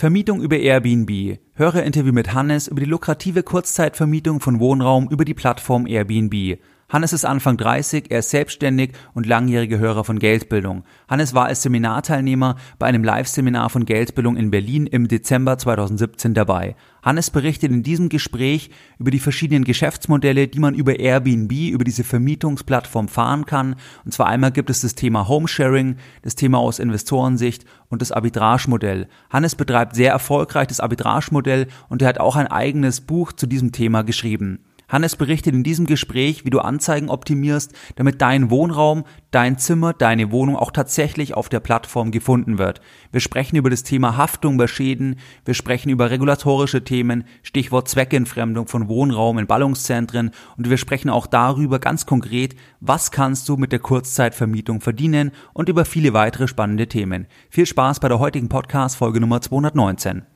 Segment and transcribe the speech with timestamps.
[0.00, 1.40] Vermietung über Airbnb.
[1.52, 6.58] Höre Interview mit Hannes über die lukrative Kurzzeitvermietung von Wohnraum über die Plattform Airbnb.
[6.90, 10.82] Hannes ist Anfang 30, er ist selbstständig und langjähriger Hörer von Geldbildung.
[11.08, 16.74] Hannes war als Seminarteilnehmer bei einem Live-Seminar von Geldbildung in Berlin im Dezember 2017 dabei.
[17.04, 22.02] Hannes berichtet in diesem Gespräch über die verschiedenen Geschäftsmodelle, die man über Airbnb, über diese
[22.02, 23.76] Vermietungsplattform fahren kann.
[24.04, 29.06] Und zwar einmal gibt es das Thema Homesharing, das Thema aus Investorensicht und das Arbitragemodell.
[29.30, 33.70] Hannes betreibt sehr erfolgreich das Arbitragemodell und er hat auch ein eigenes Buch zu diesem
[33.70, 34.58] Thema geschrieben.
[34.90, 40.32] Hannes berichtet in diesem Gespräch, wie du Anzeigen optimierst, damit dein Wohnraum, dein Zimmer, deine
[40.32, 42.80] Wohnung auch tatsächlich auf der Plattform gefunden wird.
[43.12, 48.66] Wir sprechen über das Thema Haftung bei Schäden, wir sprechen über regulatorische Themen, Stichwort Zweckentfremdung
[48.66, 53.72] von Wohnraum in Ballungszentren und wir sprechen auch darüber ganz konkret, was kannst du mit
[53.72, 57.26] der Kurzzeitvermietung verdienen und über viele weitere spannende Themen.
[57.48, 60.29] Viel Spaß bei der heutigen Podcast Folge Nummer 219.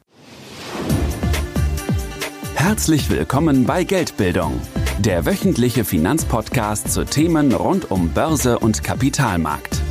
[2.66, 4.58] Herzlich willkommen bei Geldbildung,
[4.98, 9.82] der wöchentliche Finanzpodcast zu Themen rund um Börse und Kapitalmarkt.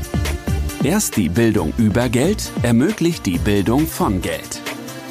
[0.83, 4.59] Erst die Bildung über Geld ermöglicht die Bildung von Geld.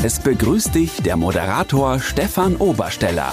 [0.03, 3.33] Es begrüßt dich der Moderator Stefan Obersteller.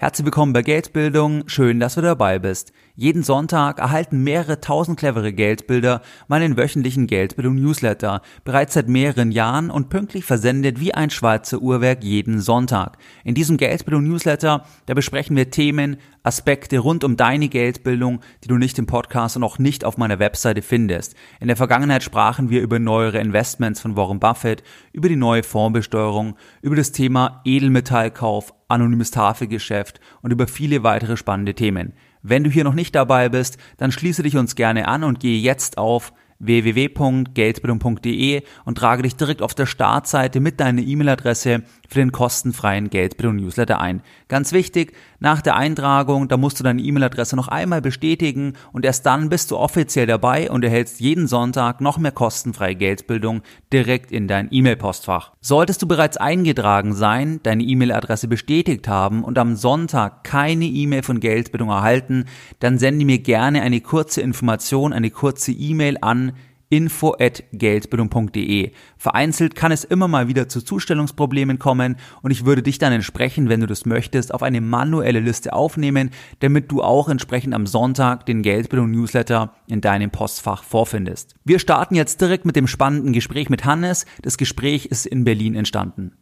[0.00, 2.72] Herzlich willkommen bei Geldbildung, schön, dass du dabei bist.
[2.94, 9.90] Jeden Sonntag erhalten mehrere tausend clevere Geldbilder meinen wöchentlichen Geldbildung-Newsletter, bereits seit mehreren Jahren und
[9.90, 12.96] pünktlich versendet wie ein Schweizer Uhrwerk jeden Sonntag.
[13.24, 18.78] In diesem Geldbildung-Newsletter, da besprechen wir Themen, Aspekte rund um deine Geldbildung, die du nicht
[18.78, 21.14] im Podcast und auch nicht auf meiner Webseite findest.
[21.40, 24.62] In der Vergangenheit sprachen wir über neuere Investments von Warren Buffett,
[24.94, 31.54] über die neue Fondsbesteuerung, über das Thema Edelmetallkauf, anonymes Tafelgeschäft und über viele weitere spannende
[31.54, 31.92] Themen.
[32.22, 35.40] Wenn du hier noch nicht dabei bist, dann schließe dich uns gerne an und gehe
[35.40, 42.12] jetzt auf www.geldbildung.de und trage dich direkt auf der Startseite mit deiner E-Mail-Adresse für den
[42.12, 44.00] kostenfreien Geldbildung-Newsletter ein.
[44.28, 49.04] Ganz wichtig, nach der Eintragung, da musst du deine E-Mail-Adresse noch einmal bestätigen und erst
[49.04, 53.42] dann bist du offiziell dabei und erhältst jeden Sonntag noch mehr kostenfreie Geldbildung
[53.72, 55.32] direkt in dein E-Mail-Postfach.
[55.42, 61.20] Solltest du bereits eingetragen sein, deine E-Mail-Adresse bestätigt haben und am Sonntag keine E-Mail von
[61.20, 62.24] Geldbildung erhalten,
[62.58, 66.32] dann sende mir gerne eine kurze Information, eine kurze E-Mail an
[66.70, 68.70] info@geldbildung.de.
[68.96, 73.50] Vereinzelt kann es immer mal wieder zu Zustellungsproblemen kommen und ich würde dich dann entsprechend,
[73.50, 78.26] wenn du das möchtest, auf eine manuelle Liste aufnehmen, damit du auch entsprechend am Sonntag
[78.26, 81.34] den Geldbildung Newsletter in deinem Postfach vorfindest.
[81.44, 84.06] Wir starten jetzt direkt mit dem spannenden Gespräch mit Hannes.
[84.22, 86.16] Das Gespräch ist in Berlin entstanden.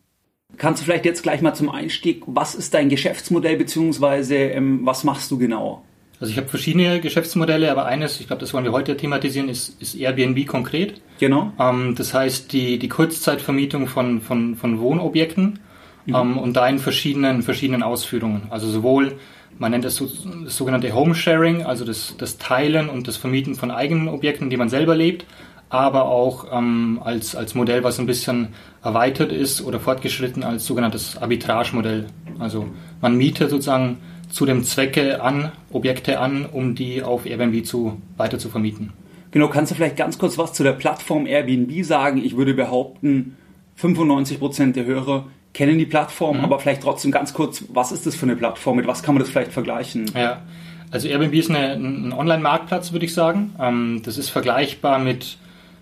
[0.57, 5.05] Kannst du vielleicht jetzt gleich mal zum Einstieg, was ist dein Geschäftsmodell beziehungsweise ähm, was
[5.05, 5.85] machst du genau?
[6.21, 9.81] Also ich habe verschiedene Geschäftsmodelle, aber eines, ich glaube, das wollen wir heute thematisieren, ist,
[9.81, 11.01] ist Airbnb konkret.
[11.21, 11.53] Genau.
[11.61, 15.61] Ähm, das heißt die, die Kurzzeitvermietung von, von, von Wohnobjekten
[16.07, 16.15] mhm.
[16.15, 18.49] ähm, und da in verschiedenen, verschiedenen Ausführungen.
[18.51, 19.19] Also sowohl,
[19.59, 20.09] man nennt das, so,
[20.45, 24.57] das sogenannte Home Sharing, also das, das Teilen und das Vermieten von eigenen Objekten, die
[24.57, 25.25] man selber lebt,
[25.71, 28.49] aber auch ähm, als, als Modell, was ein bisschen
[28.83, 32.07] erweitert ist oder fortgeschritten als sogenanntes Arbitrage-Modell.
[32.39, 32.67] Also
[33.01, 38.39] man mietet sozusagen zu dem Zwecke an, Objekte an, um die auf Airbnb zu, weiter
[38.39, 38.93] zu vermieten.
[39.31, 42.23] Genau, kannst du vielleicht ganz kurz was zu der Plattform Airbnb sagen?
[42.25, 43.37] Ich würde behaupten,
[43.81, 46.45] 95% der Hörer kennen die Plattform, mhm.
[46.45, 48.77] aber vielleicht trotzdem ganz kurz, was ist das für eine Plattform?
[48.77, 50.11] Mit was kann man das vielleicht vergleichen?
[50.15, 50.43] Ja,
[50.91, 53.55] also Airbnb ist eine, ein Online-Marktplatz, würde ich sagen.
[53.61, 55.37] Ähm, das ist vergleichbar mit,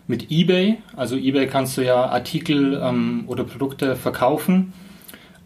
[0.08, 0.78] mit eBay.
[0.96, 4.72] Also eBay kannst du ja Artikel ähm, oder Produkte verkaufen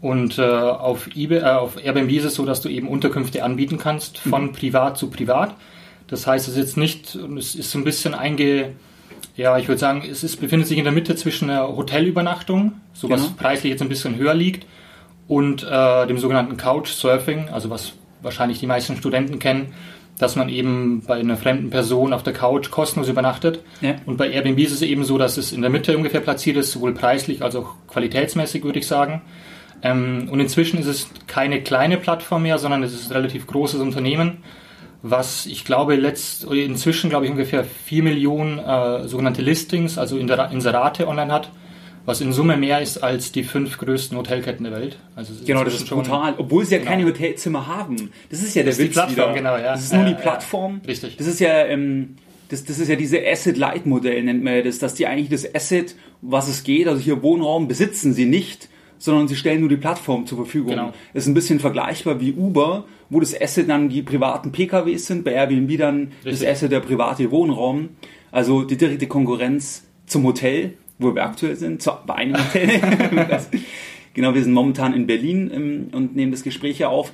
[0.01, 3.77] und äh, auf, eBay, äh, auf Airbnb ist es so, dass du eben Unterkünfte anbieten
[3.77, 4.51] kannst von mhm.
[4.51, 5.55] privat zu privat.
[6.07, 8.73] Das heißt, es ist jetzt nicht, es ist so ein bisschen einge,
[9.37, 13.09] ja, ich würde sagen, es ist, befindet sich in der Mitte zwischen einer Hotelübernachtung, so
[13.09, 13.33] was genau.
[13.37, 14.65] preislich jetzt ein bisschen höher liegt,
[15.27, 19.73] und äh, dem sogenannten Couchsurfing, also was wahrscheinlich die meisten Studenten kennen,
[20.19, 23.61] dass man eben bei einer fremden Person auf der Couch kostenlos übernachtet.
[23.79, 23.95] Ja.
[24.05, 26.73] Und bei Airbnb ist es eben so, dass es in der Mitte ungefähr platziert ist,
[26.73, 29.21] sowohl preislich als auch qualitätsmäßig, würde ich sagen.
[29.83, 33.79] Ähm, und inzwischen ist es keine kleine Plattform mehr, sondern es ist ein relativ großes
[33.81, 34.37] Unternehmen,
[35.01, 41.07] was ich glaube letzt, inzwischen glaube ich ungefähr 4 Millionen äh, sogenannte Listings, also Inserate
[41.07, 41.51] online hat,
[42.05, 44.99] was in Summe mehr ist als die fünf größten Hotelketten der Welt.
[45.15, 46.91] Also genau, das ist brutal, obwohl sie ja genau.
[46.91, 48.11] keine Hotelzimmer haben.
[48.29, 49.33] Das ist ja der das Witz die Plattform, wieder.
[49.33, 49.73] Genau, ja.
[49.73, 50.81] Das ist nur die Plattform.
[50.83, 51.17] Ja, richtig.
[51.17, 52.17] Das ist ja ähm,
[52.51, 56.49] das, das ist ja diese Asset-Light-Modell, nennt man das, dass die eigentlich das Asset, was
[56.49, 58.67] es geht, also hier Wohnraum, besitzen sie nicht,
[59.01, 60.69] sondern sie stellen nur die Plattform zur Verfügung.
[60.69, 60.93] Genau.
[61.15, 65.31] Ist ein bisschen vergleichbar wie Uber, wo das Asset dann die privaten PKWs sind, bei
[65.31, 66.41] Airbnb dann Richtig.
[66.41, 67.89] das Asset der private Wohnraum,
[68.31, 72.79] also die direkte Konkurrenz zum Hotel, wo wir aktuell sind, bei einem Hotel.
[74.13, 77.11] genau, wir sind momentan in Berlin ähm, und nehmen das Gespräch hier auf.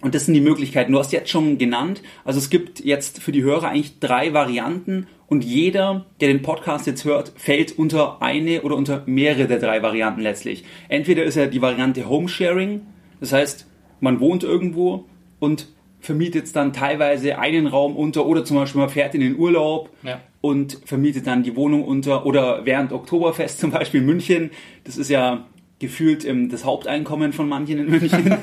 [0.00, 0.92] Und das sind die Möglichkeiten.
[0.92, 2.02] Du hast jetzt schon genannt.
[2.24, 6.86] Also es gibt jetzt für die Hörer eigentlich drei Varianten und jeder, der den Podcast
[6.86, 10.64] jetzt hört, fällt unter eine oder unter mehrere der drei Varianten letztlich.
[10.88, 12.80] Entweder ist er die Variante Homesharing,
[13.20, 13.66] das heißt,
[14.00, 15.04] man wohnt irgendwo
[15.38, 15.68] und
[16.00, 20.20] vermietet dann teilweise einen Raum unter oder zum Beispiel man fährt in den Urlaub ja.
[20.40, 24.50] und vermietet dann die Wohnung unter oder während Oktoberfest zum Beispiel in München.
[24.84, 25.46] Das ist ja
[25.78, 28.24] gefühlt ähm, das Haupteinkommen von manchen in München.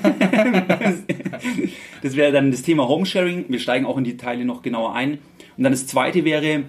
[2.08, 3.46] das wäre dann das Thema Homesharing.
[3.50, 5.20] Wir steigen auch in die Teile noch genauer ein.
[5.58, 6.64] Und dann das zweite wäre,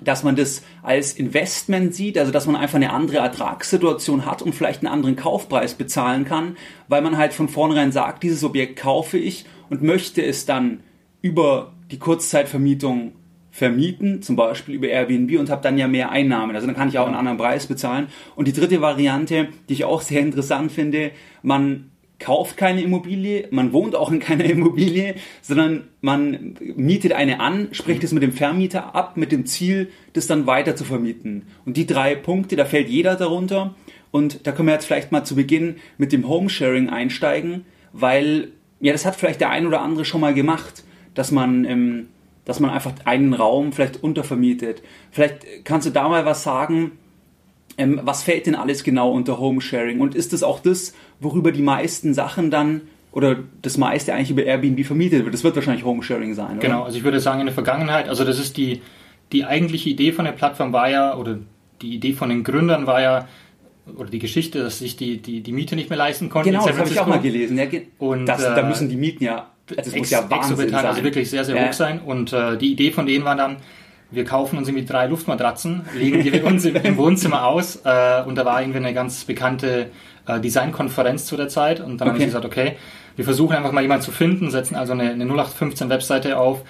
[0.00, 4.54] dass man das als Investment sieht, also dass man einfach eine andere Ertragssituation hat und
[4.54, 6.56] vielleicht einen anderen Kaufpreis bezahlen kann,
[6.88, 10.80] weil man halt von vornherein sagt, dieses Objekt kaufe ich und möchte es dann
[11.22, 13.12] über die Kurzzeitvermietung
[13.50, 16.54] vermieten, zum Beispiel über Airbnb und habe dann ja mehr Einnahmen.
[16.54, 18.08] Also dann kann ich auch einen anderen Preis bezahlen.
[18.34, 21.12] Und die dritte Variante, die ich auch sehr interessant finde,
[21.42, 27.68] man kauft keine Immobilie, man wohnt auch in keiner Immobilie, sondern man mietet eine an,
[27.72, 31.46] spricht es mit dem Vermieter ab, mit dem Ziel, das dann weiter zu vermieten.
[31.64, 33.74] Und die drei Punkte, da fällt jeder darunter.
[34.10, 38.48] Und da können wir jetzt vielleicht mal zu Beginn mit dem Homesharing einsteigen, weil,
[38.80, 40.84] ja, das hat vielleicht der ein oder andere schon mal gemacht,
[41.14, 42.06] dass man ähm,
[42.46, 44.80] dass man einfach einen Raum vielleicht untervermietet.
[45.10, 46.92] Vielleicht kannst du da mal was sagen,
[47.78, 50.00] ähm, was fällt denn alles genau unter Homesharing?
[50.00, 52.82] Und ist das auch das, worüber die meisten Sachen dann
[53.12, 55.34] oder das meiste eigentlich über Airbnb vermietet wird?
[55.34, 56.60] Das wird wahrscheinlich Homesharing sein, oder?
[56.60, 58.82] Genau, also ich würde sagen in der Vergangenheit, also das ist die,
[59.32, 61.38] die eigentliche Idee von der Plattform war ja, oder
[61.82, 63.28] die Idee von den Gründern war ja,
[63.96, 66.50] oder die Geschichte, dass sich die, die, die Miete nicht mehr leisten konnten.
[66.50, 67.56] Genau, das habe ich auch mal gelesen.
[67.56, 67.66] Ja,
[67.98, 70.86] und, das, äh, da müssen die Mieten ja also es muss ja Wahnsinn sein.
[70.86, 71.66] Also wirklich sehr, sehr ja.
[71.66, 72.00] hoch sein.
[72.00, 73.56] Und äh, die Idee von denen war dann,
[74.10, 77.80] wir kaufen uns irgendwie drei Luftmatratzen, legen die uns im Wohnzimmer aus.
[77.84, 79.90] Äh, und da war irgendwie eine ganz bekannte
[80.26, 81.80] äh, Designkonferenz zu der Zeit.
[81.80, 82.14] Und dann okay.
[82.14, 82.76] haben sie gesagt, okay,
[83.16, 86.62] wir versuchen einfach mal jemanden zu finden, setzen also eine, eine 0815-Webseite auf,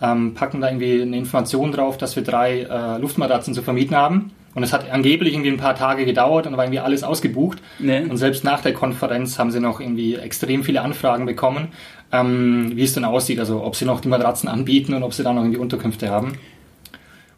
[0.00, 4.32] ähm, packen da irgendwie eine Information drauf, dass wir drei äh, Luftmatratzen zu vermieten haben.
[4.54, 7.58] Und es hat angeblich irgendwie ein paar Tage gedauert und war irgendwie alles ausgebucht.
[7.78, 8.00] Nee.
[8.00, 11.68] Und selbst nach der Konferenz haben sie noch irgendwie extrem viele Anfragen bekommen
[12.12, 15.24] ähm, wie es denn aussieht, also ob sie noch die Matratzen anbieten und ob sie
[15.24, 16.34] da noch irgendwie Unterkünfte haben.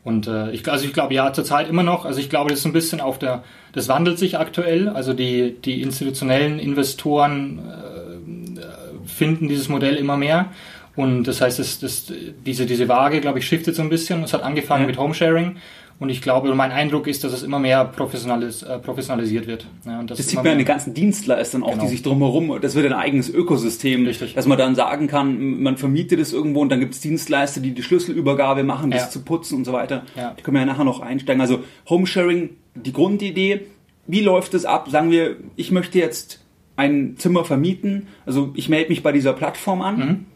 [0.05, 2.05] Und äh, ich, also ich glaube ja zurzeit immer noch.
[2.05, 3.43] Also ich glaube, das ist ein bisschen auf der,
[3.73, 4.89] das wandelt sich aktuell.
[4.89, 10.51] Also die die institutionellen Investoren äh, finden dieses Modell immer mehr.
[10.95, 12.13] Und das heißt, das, das,
[12.47, 14.23] diese, diese Waage, glaube ich, shiftet so ein bisschen.
[14.23, 14.87] Es hat angefangen ja.
[14.87, 15.57] mit Homesharing
[16.01, 19.67] und ich glaube, mein Eindruck ist, dass es immer mehr professionalis äh, professionalisiert wird.
[19.87, 21.85] Ja, das, das sieht man an den ganzen Dienstleistern auch, genau.
[21.85, 24.35] die sich drumherum, das wird ein eigenes Ökosystem, Richtig.
[24.35, 27.73] dass man dann sagen kann, man vermietet es irgendwo und dann gibt es Dienstleister, die
[27.73, 29.11] die Schlüsselübergabe machen, das ja.
[29.11, 30.03] zu putzen und so weiter.
[30.17, 30.35] Ja.
[30.37, 31.41] Die können wir ja nachher noch einsteigen.
[31.41, 33.61] Also Homesharing, die Grundidee,
[34.07, 34.89] wie läuft es ab?
[34.91, 36.41] Sagen wir, ich möchte jetzt
[36.77, 39.97] ein Zimmer vermieten, also ich melde mich bei dieser Plattform an.
[39.97, 40.27] Mhm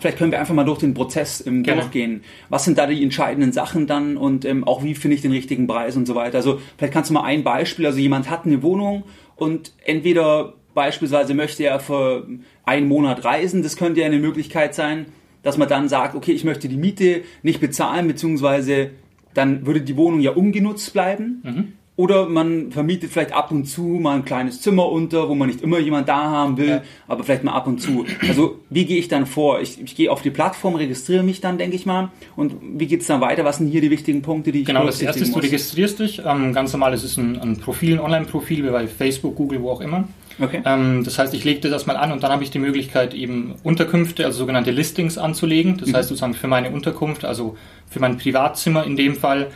[0.00, 2.22] Vielleicht können wir einfach mal durch den Prozess ähm, durchgehen.
[2.48, 5.66] Was sind da die entscheidenden Sachen dann und ähm, auch wie finde ich den richtigen
[5.66, 6.38] Preis und so weiter.
[6.38, 9.04] Also vielleicht kannst du mal ein Beispiel, also jemand hat eine Wohnung
[9.36, 12.26] und entweder beispielsweise möchte er für
[12.64, 15.06] einen Monat reisen, das könnte ja eine Möglichkeit sein,
[15.42, 18.90] dass man dann sagt, okay, ich möchte die Miete nicht bezahlen, beziehungsweise
[19.34, 21.42] dann würde die Wohnung ja ungenutzt bleiben.
[21.44, 21.72] Mhm.
[21.98, 25.62] Oder man vermietet vielleicht ab und zu mal ein kleines Zimmer unter, wo man nicht
[25.62, 26.82] immer jemand da haben will, ja.
[27.08, 28.06] aber vielleicht mal ab und zu.
[28.28, 29.60] Also wie gehe ich dann vor?
[29.60, 32.10] Ich, ich gehe auf die Plattform, registriere mich dann, denke ich mal.
[32.36, 33.44] Und wie geht es dann weiter?
[33.44, 36.22] Was sind hier die wichtigen Punkte, die ich Genau, das erste ist, du registrierst dich.
[36.24, 39.70] Ähm, ganz normal, es ist ein, ein Profil, ein Online-Profil, wie bei Facebook, Google, wo
[39.72, 40.06] auch immer.
[40.40, 40.62] Okay.
[40.64, 43.56] Ähm, das heißt, ich lege das mal an und dann habe ich die Möglichkeit, eben
[43.64, 45.78] Unterkünfte, also sogenannte Listings anzulegen.
[45.78, 45.96] Das mhm.
[45.96, 47.56] heißt sozusagen für meine Unterkunft, also
[47.90, 49.48] für mein Privatzimmer in dem Fall,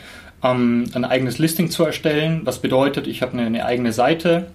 [0.42, 2.42] ähm, ein eigenes Listing zu erstellen.
[2.44, 4.52] Was bedeutet, ich habe eine, eine, eigene Seite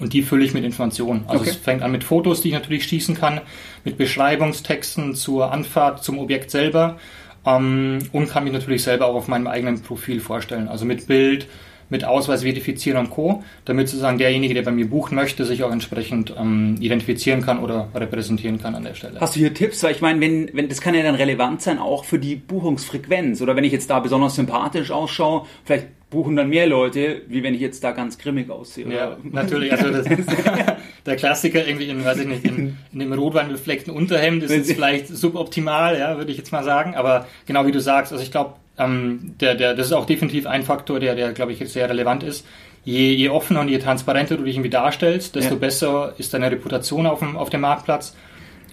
[0.00, 1.24] und die fülle ich mit Informationen.
[1.26, 1.50] Also okay.
[1.50, 3.40] es fängt an mit Fotos, die ich natürlich schießen kann,
[3.84, 6.98] mit Beschreibungstexten zur Anfahrt zum Objekt selber
[7.44, 10.68] ähm, und kann mich natürlich selber auch auf meinem eigenen Profil vorstellen.
[10.68, 11.46] Also mit Bild,
[11.90, 15.72] mit Ausweis verifizieren und Co., damit sozusagen derjenige, der bei mir buchen möchte, sich auch
[15.72, 19.20] entsprechend ähm, identifizieren kann oder repräsentieren kann an der Stelle.
[19.20, 19.82] Hast du hier Tipps?
[19.82, 23.40] Weil ich meine, wenn, wenn das kann ja dann relevant sein auch für die Buchungsfrequenz
[23.40, 27.54] oder wenn ich jetzt da besonders sympathisch ausschaue, vielleicht buchen dann mehr Leute, wie wenn
[27.54, 28.86] ich jetzt da ganz grimmig aussehe.
[28.86, 28.94] Oder?
[28.94, 29.72] Ja, natürlich.
[29.72, 30.06] Also das,
[31.06, 35.08] der Klassiker irgendwie in, weiß ich nicht, in, in dem rotweinbefleckten Unterhemd ist jetzt vielleicht
[35.08, 36.94] suboptimal, ja, würde ich jetzt mal sagen.
[36.94, 40.46] Aber genau wie du sagst, also ich glaube, ähm, der, der, das ist auch definitiv
[40.46, 42.46] ein Faktor, der, der glaube ich, sehr relevant ist.
[42.84, 45.60] Je, je offener und je transparenter du dich irgendwie darstellst, desto ja.
[45.60, 48.14] besser ist deine Reputation auf dem, auf dem Marktplatz.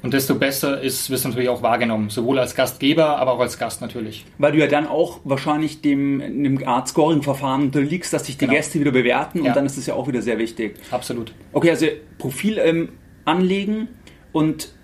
[0.04, 3.58] Und desto besser ist, wirst du natürlich auch wahrgenommen, sowohl als Gastgeber, aber auch als
[3.58, 4.24] Gast natürlich.
[4.38, 8.54] Weil du ja dann auch wahrscheinlich dem, dem Art Scoring-Verfahren unterliegst, dass sich die genau.
[8.54, 9.54] Gäste wieder bewerten und ja.
[9.54, 10.76] dann ist das ja auch wieder sehr wichtig.
[10.92, 11.34] Absolut.
[11.54, 11.88] Okay, also
[12.20, 12.90] Profil ähm,
[13.26, 13.88] anlegen
[14.32, 14.75] und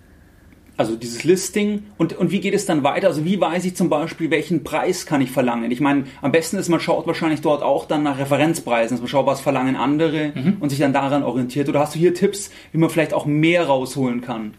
[0.82, 3.08] also dieses Listing und, und wie geht es dann weiter?
[3.08, 5.70] Also wie weiß ich zum Beispiel, welchen Preis kann ich verlangen?
[5.70, 9.08] Ich meine, am besten ist, man schaut wahrscheinlich dort auch dann nach Referenzpreisen, dass man
[9.08, 10.58] schaut, was verlangen andere mhm.
[10.60, 11.70] und sich dann daran orientiert.
[11.70, 14.56] Oder hast du hier Tipps, wie man vielleicht auch mehr rausholen kann?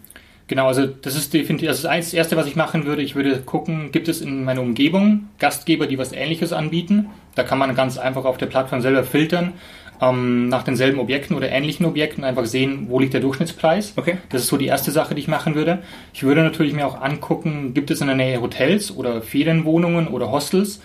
[0.46, 3.02] Genau, also das ist definitiv das, ist das Erste, was ich machen würde.
[3.02, 7.06] Ich würde gucken, gibt es in meiner Umgebung Gastgeber, die was Ähnliches anbieten?
[7.34, 9.54] Da kann man ganz einfach auf der Plattform selber filtern
[10.00, 13.94] ähm, nach denselben Objekten oder ähnlichen Objekten einfach sehen, wo liegt der Durchschnittspreis.
[13.96, 14.18] Okay.
[14.30, 15.78] Das ist so die erste Sache, die ich machen würde.
[16.12, 20.30] Ich würde natürlich mir auch angucken, gibt es in der Nähe Hotels oder Ferienwohnungen oder
[20.30, 20.80] Hostels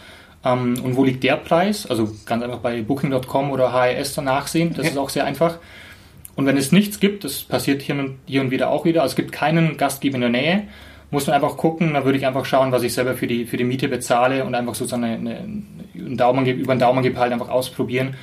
[0.46, 1.88] ähm, und wo liegt der Preis?
[1.88, 4.70] Also ganz einfach bei Booking.com oder HRS danach sehen.
[4.70, 4.90] Das okay.
[4.90, 5.58] ist auch sehr einfach.
[6.36, 9.14] Und wenn es nichts gibt, das passiert hier und, hier und wieder auch wieder, also
[9.14, 10.64] es gibt keinen Gastgeber in der Nähe,
[11.10, 13.58] muss man einfach gucken, da würde ich einfach schauen, was ich selber für die, für
[13.58, 15.38] die Miete bezahle und einfach sozusagen eine, eine,
[15.96, 18.16] einen Daumen, über einen Daumen halt einfach ausprobieren,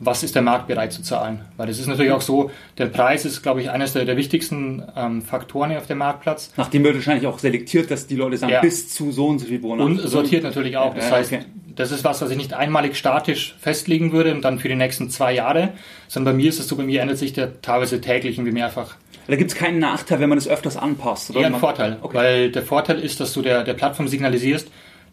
[0.00, 1.42] was ist der Markt bereit zu zahlen?
[1.58, 4.82] Weil es ist natürlich auch so, der Preis ist, glaube ich, eines der, der wichtigsten
[4.96, 6.52] ähm, Faktoren auf dem Marktplatz.
[6.56, 8.62] Nachdem wird wahrscheinlich auch selektiert, dass die Leute sagen, ja.
[8.62, 10.00] bis zu so und so viel Wohnungen.
[10.00, 10.94] Und sortiert natürlich auch.
[10.94, 11.44] Das ja, heißt, okay.
[11.76, 15.10] das ist was, was ich nicht einmalig statisch festlegen würde und dann für die nächsten
[15.10, 15.74] zwei Jahre,
[16.08, 18.94] sondern bei mir ist es so, bei mir ändert sich der teilweise täglich irgendwie mehrfach.
[19.26, 21.40] Da gibt es keinen Nachteil, wenn man es öfters anpasst, oder?
[21.40, 22.16] Eher ein Vorteil, okay.
[22.16, 24.68] weil der Vorteil ist, dass du der, der Plattform signalisierst,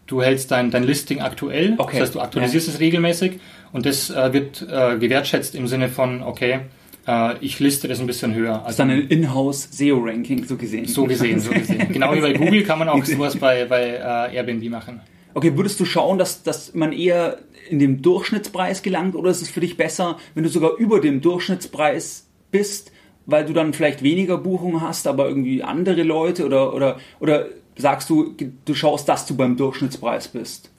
[0.08, 1.92] du hältst dein, dein Listing aktuell, okay.
[1.92, 2.74] das heißt, du aktualisierst ja.
[2.74, 3.38] es regelmäßig
[3.72, 6.60] und das äh, wird äh, gewertschätzt im Sinne von, okay,
[7.06, 8.54] äh, ich liste das ein bisschen höher.
[8.54, 10.86] Also, das ist dann ein Inhouse SEO-Ranking, so gesehen.
[10.86, 11.88] So gesehen, so gesehen.
[11.92, 15.00] genau wie bei Google kann man auch sowas bei, bei äh, Airbnb machen.
[15.34, 17.38] Okay, würdest du schauen, dass, dass man eher
[17.68, 21.20] in dem Durchschnittspreis gelangt oder ist es für dich besser, wenn du sogar über dem
[21.20, 22.92] Durchschnittspreis bist,
[23.26, 27.46] weil du dann vielleicht weniger Buchungen hast, aber irgendwie andere Leute oder, oder, oder
[27.78, 30.70] sagst du, du schaust, dass du beim Durchschnittspreis bist?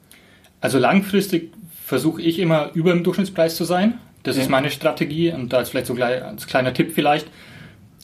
[0.62, 1.52] Also langfristig
[1.86, 3.98] versuche ich immer über dem Durchschnittspreis zu sein.
[4.24, 4.44] Das ja.
[4.44, 7.28] ist meine Strategie und da ist vielleicht so gleich als kleiner Tipp vielleicht.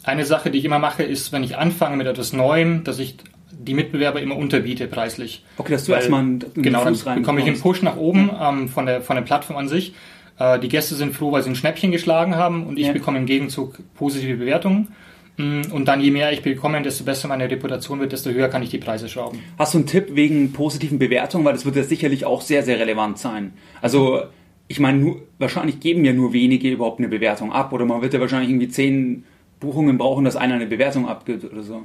[0.04, 3.18] Eine Sache, die ich immer mache, ist, wenn ich anfange mit etwas Neuem, dass ich
[3.52, 5.44] die Mitbewerber immer unterbiete preislich.
[5.58, 8.30] Okay, dass du Weil, erstmal einen, Genau, Fuß dann bekomme ich einen Push nach oben
[8.40, 9.94] ähm, von, der, von der Plattform an sich.
[10.40, 12.94] Äh, die Gäste sind froh, weil sie ein Schnäppchen geschlagen haben und ich ja.
[12.94, 14.90] bekomme im Gegenzug positive Bewertungen.
[15.38, 18.63] Mm, und dann je mehr ich bekomme, desto besser meine Reputation wird, desto höher kann
[18.63, 19.39] ich die Preise schrauben.
[19.58, 21.46] Hast du einen Tipp wegen positiven Bewertungen?
[21.46, 23.54] Weil das wird ja sicherlich auch sehr, sehr relevant sein.
[23.82, 24.24] Also
[24.68, 28.20] ich meine, wahrscheinlich geben ja nur wenige überhaupt eine Bewertung ab oder man wird ja
[28.20, 29.25] wahrscheinlich irgendwie zehn
[29.60, 31.84] Buchungen brauchen, dass einer eine Bewertung abgibt oder so.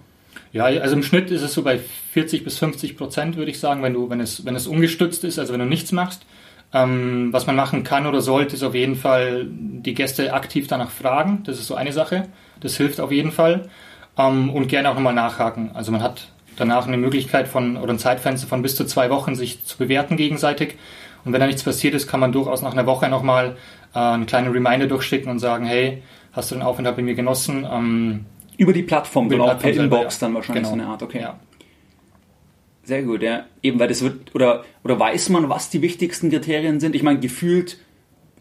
[0.52, 1.78] Ja, also im Schnitt ist es so bei
[2.12, 5.38] 40 bis 50 Prozent, würde ich sagen, wenn du, wenn es, wenn es ungestützt ist,
[5.38, 6.24] also wenn du nichts machst.
[6.72, 10.90] Ähm, was man machen kann oder sollte, ist auf jeden Fall die Gäste aktiv danach
[10.90, 11.42] fragen.
[11.44, 12.28] Das ist so eine Sache.
[12.60, 13.68] Das hilft auf jeden Fall.
[14.16, 15.70] Ähm, und gerne auch nochmal nachhaken.
[15.74, 19.34] Also man hat danach eine Möglichkeit von oder ein Zeitfenster von bis zu zwei Wochen,
[19.34, 20.76] sich zu bewerten gegenseitig.
[21.24, 23.56] Und wenn da nichts passiert ist, kann man durchaus nach einer Woche nochmal
[23.94, 26.02] äh, einen kleinen Reminder durchschicken und sagen, hey,
[26.32, 27.66] hast du den Aufenthalt bei mir genossen?
[27.70, 28.26] Ähm,
[28.56, 30.26] über die Plattform, über genau, per Inbox ja.
[30.26, 30.76] dann wahrscheinlich genau.
[30.76, 31.20] so eine Art, okay.
[31.20, 31.38] Ja.
[32.82, 33.44] Sehr gut, ja.
[33.62, 36.94] Eben, weil das wird, oder, oder weiß man, was die wichtigsten Kriterien sind?
[36.94, 37.78] Ich meine, gefühlt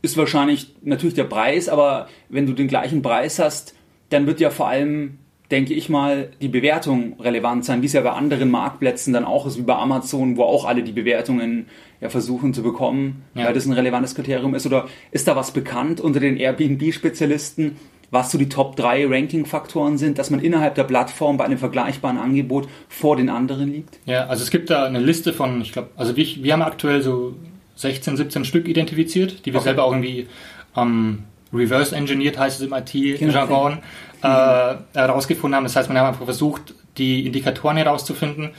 [0.01, 3.75] ist wahrscheinlich natürlich der Preis, aber wenn du den gleichen Preis hast,
[4.09, 5.19] dann wird ja vor allem,
[5.51, 9.45] denke ich mal, die Bewertung relevant sein, wie es ja bei anderen Marktplätzen dann auch
[9.45, 11.67] ist, wie bei Amazon, wo auch alle die Bewertungen
[12.01, 13.45] ja versuchen zu bekommen, ja.
[13.45, 14.65] weil das ein relevantes Kriterium ist.
[14.65, 17.77] Oder ist da was bekannt unter den Airbnb-Spezialisten,
[18.11, 22.17] was so die Top 3 Ranking-Faktoren sind, dass man innerhalb der Plattform bei einem vergleichbaren
[22.17, 23.99] Angebot vor den anderen liegt?
[24.05, 27.01] Ja, also es gibt da eine Liste von, ich glaube, also wir, wir haben aktuell
[27.01, 27.35] so
[27.75, 29.69] 16, 17 Stück identifiziert, die wir okay.
[29.69, 30.27] selber auch irgendwie
[30.75, 33.79] ähm, reverse engineert, heißt es im IT-Jargon,
[34.21, 34.71] genau.
[34.71, 35.63] äh, herausgefunden haben.
[35.63, 38.51] Das heißt, wir haben einfach versucht, die Indikatoren herauszufinden.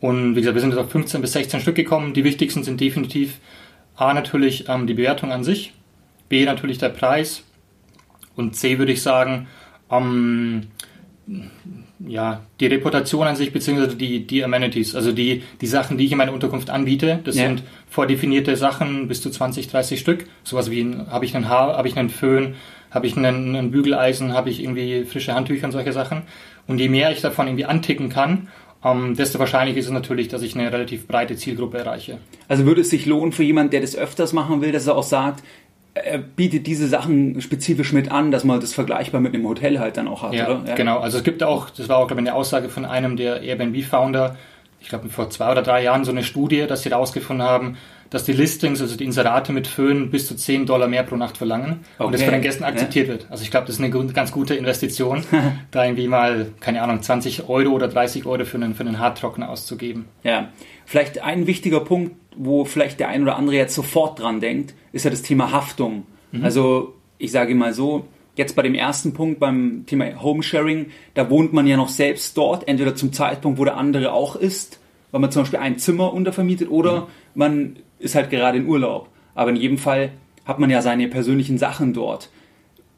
[0.00, 2.14] Und wie gesagt, wir sind jetzt auf 15 bis 16 Stück gekommen.
[2.14, 3.38] Die wichtigsten sind definitiv
[3.96, 5.74] A natürlich ähm, die Bewertung an sich,
[6.28, 7.44] B natürlich der Preis
[8.36, 9.46] und C würde ich sagen,
[9.90, 10.68] ähm,
[12.06, 16.12] ja, die Reputation an sich, beziehungsweise die, die Amenities, also die, die Sachen, die ich
[16.12, 17.20] in meiner Unterkunft anbiete.
[17.24, 17.46] Das ja.
[17.46, 20.26] sind vordefinierte Sachen, bis zu 20, 30 Stück.
[20.44, 22.54] Sowas wie, habe ich einen Haar, habe ich einen Föhn,
[22.90, 26.22] habe ich einen, einen Bügeleisen, habe ich irgendwie frische Handtücher und solche Sachen.
[26.66, 28.48] Und je mehr ich davon irgendwie anticken kann,
[28.84, 32.18] ähm, desto wahrscheinlich ist es natürlich, dass ich eine relativ breite Zielgruppe erreiche.
[32.48, 35.04] Also würde es sich lohnen für jemanden, der das öfters machen will, dass er auch
[35.04, 35.44] sagt,
[35.94, 39.96] er bietet diese Sachen spezifisch mit an, dass man das vergleichbar mit einem Hotel halt
[39.96, 40.62] dann auch hat, ja, oder?
[40.66, 40.98] Ja, genau.
[40.98, 44.36] Also es gibt auch, das war auch, glaube ich, eine Aussage von einem der Airbnb-Founder,
[44.80, 47.76] ich glaube vor zwei oder drei Jahren so eine Studie, dass sie herausgefunden haben,
[48.12, 51.38] dass die Listings, also die Inserate mit Föhn bis zu 10 Dollar mehr pro Nacht
[51.38, 52.06] verlangen okay.
[52.06, 53.14] und das von den Gästen akzeptiert ja.
[53.14, 53.26] wird.
[53.30, 55.24] Also ich glaube, das ist eine ganz gute Investition,
[55.70, 59.48] da irgendwie mal, keine Ahnung, 20 Euro oder 30 Euro für einen, für einen Harttrockner
[59.48, 60.04] auszugeben.
[60.24, 60.50] Ja,
[60.84, 65.04] vielleicht ein wichtiger Punkt, wo vielleicht der ein oder andere jetzt sofort dran denkt, ist
[65.06, 66.06] ja das Thema Haftung.
[66.32, 66.44] Mhm.
[66.44, 71.54] Also ich sage mal so, jetzt bei dem ersten Punkt beim Thema Homesharing, da wohnt
[71.54, 74.80] man ja noch selbst dort, entweder zum Zeitpunkt, wo der andere auch ist,
[75.12, 77.06] weil man zum Beispiel ein Zimmer untervermietet oder mhm.
[77.34, 79.08] man ist halt gerade in Urlaub.
[79.34, 80.12] Aber in jedem Fall
[80.44, 82.30] hat man ja seine persönlichen Sachen dort.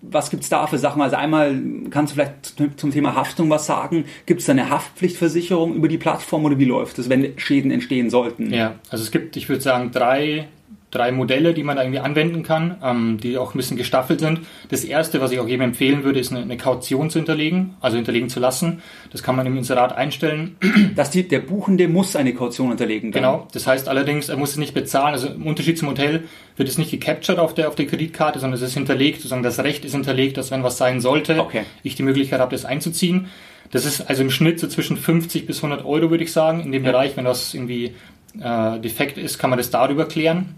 [0.00, 1.00] Was gibt es da für Sachen?
[1.00, 1.58] Also einmal
[1.90, 4.04] kannst du vielleicht zum Thema Haftung was sagen.
[4.26, 8.10] Gibt es da eine Haftpflichtversicherung über die Plattform oder wie läuft es, wenn Schäden entstehen
[8.10, 8.52] sollten?
[8.52, 10.48] Ja, also es gibt, ich würde sagen, drei
[10.94, 14.40] drei Modelle, die man da irgendwie anwenden kann, ähm, die auch ein bisschen gestaffelt sind.
[14.68, 17.96] Das erste, was ich auch jedem empfehlen würde, ist eine, eine, Kaution zu hinterlegen, also
[17.96, 18.82] hinterlegen zu lassen.
[19.10, 20.56] Das kann man im Inserat einstellen.
[20.96, 23.12] Dass die, der Buchende muss eine Kaution hinterlegen.
[23.12, 23.22] Dann.
[23.22, 23.48] Genau.
[23.52, 25.14] Das heißt allerdings, er muss es nicht bezahlen.
[25.14, 26.24] Also im Unterschied zum Hotel
[26.56, 29.58] wird es nicht gecaptured auf der, auf der Kreditkarte, sondern es ist hinterlegt, sozusagen das
[29.58, 31.64] Recht ist hinterlegt, dass wenn was sein sollte, okay.
[31.82, 33.26] ich die Möglichkeit habe, das einzuziehen.
[33.70, 36.70] Das ist also im Schnitt so zwischen 50 bis 100 Euro, würde ich sagen, in
[36.70, 36.92] dem ja.
[36.92, 37.16] Bereich.
[37.16, 37.94] Wenn das irgendwie
[38.40, 40.54] äh, defekt ist, kann man das darüber klären.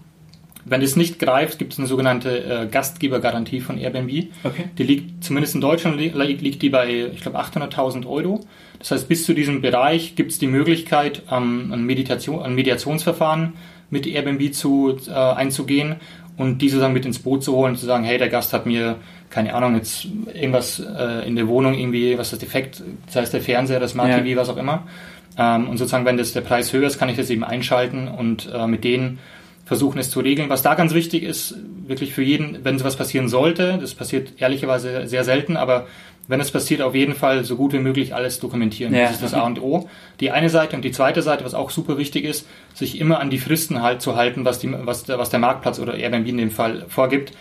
[0.69, 4.27] Wenn das nicht greift, gibt es eine sogenannte äh, Gastgebergarantie von Airbnb.
[4.43, 4.65] Okay.
[4.77, 8.41] Die liegt, zumindest in Deutschland liegt die bei, ich glaube, 800.000 Euro.
[8.79, 13.53] Das heißt, bis zu diesem Bereich gibt es die Möglichkeit, ähm, ein, Meditation, ein Mediationsverfahren
[13.89, 15.95] mit Airbnb zu, äh, einzugehen
[16.35, 18.65] und diese dann mit ins Boot zu holen und zu sagen, hey, der Gast hat
[18.65, 18.97] mir,
[19.29, 23.41] keine Ahnung, jetzt irgendwas äh, in der Wohnung irgendwie, was das defekt, das heißt der
[23.41, 24.19] Fernseher, das Smart ja.
[24.19, 24.83] TV, was auch immer.
[25.37, 28.51] Ähm, und sozusagen, wenn das der Preis höher ist, kann ich das eben einschalten und
[28.53, 29.19] äh, mit denen
[29.67, 30.49] versuchen es zu regeln.
[30.49, 31.55] Was da ganz wichtig ist,
[31.85, 35.87] wirklich für jeden, wenn sowas passieren sollte, das passiert ehrlicherweise sehr selten, aber
[36.29, 38.93] wenn es passiert, auf jeden Fall so gut wie möglich alles dokumentieren.
[38.93, 39.03] Ja.
[39.03, 39.89] Das ist das A und O.
[40.19, 43.29] Die eine Seite und die zweite Seite, was auch super wichtig ist, sich immer an
[43.29, 46.37] die Fristen halt zu halten, was, die, was, der, was der Marktplatz oder Airbnb in
[46.37, 47.33] dem Fall vorgibt.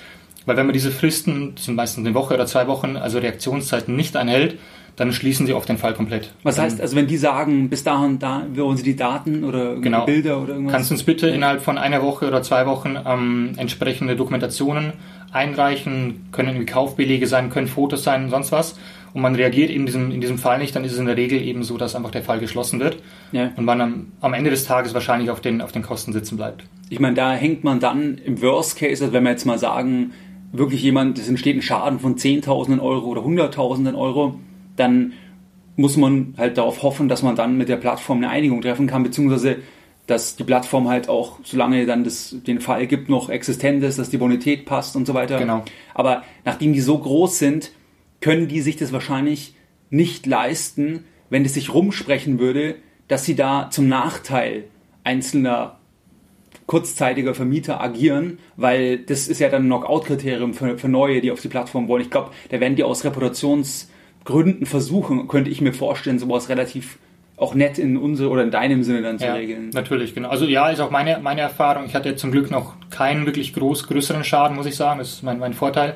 [0.46, 3.94] Weil wenn man diese Fristen, das sind meistens eine Woche oder zwei Wochen, also Reaktionszeiten
[3.94, 4.58] nicht einhält,
[4.96, 6.32] dann schließen sie oft den Fall komplett.
[6.42, 10.06] Was heißt, also wenn die sagen, bis dahin, da wollen sie die Daten oder genau.
[10.06, 10.72] Bilder oder irgendwas?
[10.72, 14.94] Kannst du uns bitte innerhalb von einer Woche oder zwei Wochen ähm, entsprechende Dokumentationen
[15.32, 18.78] einreichen, können irgendwie Kaufbelege sein, können Fotos sein, sonst was.
[19.12, 21.40] Und man reagiert in diesem, in diesem Fall nicht, dann ist es in der Regel
[21.40, 22.98] eben so, dass einfach der Fall geschlossen wird.
[23.32, 23.50] Ja.
[23.56, 26.64] Und man am, am Ende des Tages wahrscheinlich auf den, auf den Kosten sitzen bleibt.
[26.90, 30.12] Ich meine, da hängt man dann im Worst Case, also wenn wir jetzt mal sagen,
[30.52, 34.38] wirklich jemand, es entsteht ein Schaden von Zehntausenden Euro oder Hunderttausenden Euro,
[34.76, 35.14] dann
[35.76, 39.02] muss man halt darauf hoffen, dass man dann mit der Plattform eine Einigung treffen kann,
[39.02, 39.56] beziehungsweise
[40.06, 44.08] dass die Plattform halt auch, solange dann das, den Fall gibt, noch existent ist, dass
[44.08, 45.38] die Bonität passt und so weiter.
[45.38, 45.64] Genau.
[45.94, 47.72] Aber nachdem die so groß sind,
[48.20, 49.54] können die sich das wahrscheinlich
[49.90, 52.76] nicht leisten, wenn es sich rumsprechen würde,
[53.08, 54.64] dass sie da zum Nachteil
[55.02, 55.80] einzelner
[56.66, 61.40] kurzzeitiger Vermieter agieren, weil das ist ja dann ein Knockout-Kriterium für, für neue, die auf
[61.40, 62.02] die Plattform wollen.
[62.02, 63.88] Ich glaube, da werden die aus Reputations-
[64.26, 66.98] Gründen versuchen, könnte ich mir vorstellen, sowas relativ
[67.38, 69.70] auch nett in unsere oder in deinem Sinne dann zu ja, regeln.
[69.70, 70.28] Natürlich, genau.
[70.28, 71.84] Also ja, ist auch meine, meine Erfahrung.
[71.86, 74.98] Ich hatte zum Glück noch keinen wirklich groß, größeren Schaden, muss ich sagen.
[74.98, 75.94] Das ist mein, mein Vorteil.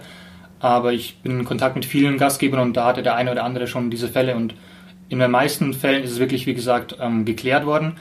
[0.58, 3.66] Aber ich bin in Kontakt mit vielen Gastgebern und da hatte der eine oder andere
[3.66, 4.54] schon diese Fälle und
[5.08, 7.96] in den meisten Fällen ist es wirklich, wie gesagt, ähm, geklärt worden.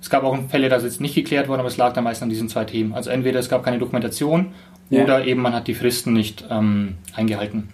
[0.00, 2.22] Es gab auch Fälle, da ist jetzt nicht geklärt worden, aber es lag dann meist
[2.22, 2.94] an diesen zwei Themen.
[2.94, 4.52] Also entweder es gab keine Dokumentation
[4.88, 5.02] ja.
[5.02, 7.68] oder eben man hat die Fristen nicht ähm, eingehalten.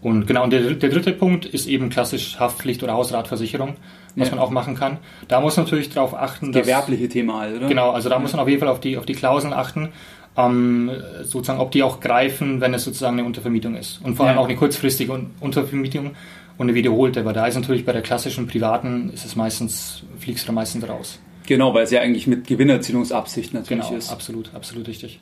[0.00, 3.76] Und genau, und der, der dritte Punkt ist eben klassisch Haftpflicht oder Hausratversicherung,
[4.14, 4.36] was ja.
[4.36, 4.98] man auch machen kann.
[5.26, 7.68] Da muss man natürlich darauf achten, das Gewerbliche Thema halt, oder?
[7.68, 8.20] Genau, also da ja.
[8.20, 9.88] muss man auf jeden Fall auf die, auf die Klauseln achten,
[10.36, 14.00] ähm, sozusagen, ob die auch greifen, wenn es sozusagen eine Untervermietung ist.
[14.04, 14.40] Und vor allem ja.
[14.40, 16.12] auch eine kurzfristige Untervermietung
[16.58, 20.44] und eine wiederholte, weil da ist natürlich bei der klassischen privaten, ist es meistens, fliegst
[20.44, 21.18] du da meistens raus.
[21.46, 24.12] Genau, weil es ja eigentlich mit Gewinnerzielungsabsicht natürlich genau, ist.
[24.12, 25.18] Absolut, absolut richtig.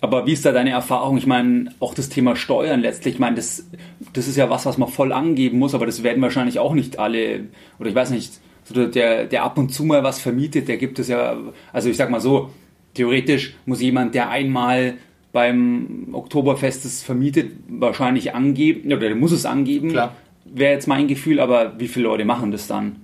[0.00, 1.16] Aber wie ist da deine Erfahrung?
[1.16, 3.66] Ich meine, auch das Thema Steuern letztlich, ich meine, das,
[4.12, 6.98] das ist ja was, was man voll angeben muss, aber das werden wahrscheinlich auch nicht
[6.98, 7.44] alle,
[7.78, 10.98] oder ich weiß nicht, so der, der ab und zu mal was vermietet, der gibt
[10.98, 11.36] es ja,
[11.72, 12.50] also ich sag mal so,
[12.94, 14.94] theoretisch muss jemand, der einmal
[15.32, 19.90] beim Oktoberfest es vermietet, wahrscheinlich angeben, oder der muss es angeben.
[19.90, 20.14] Klar.
[20.44, 22.96] Wäre jetzt mein Gefühl, aber wie viele Leute machen das dann?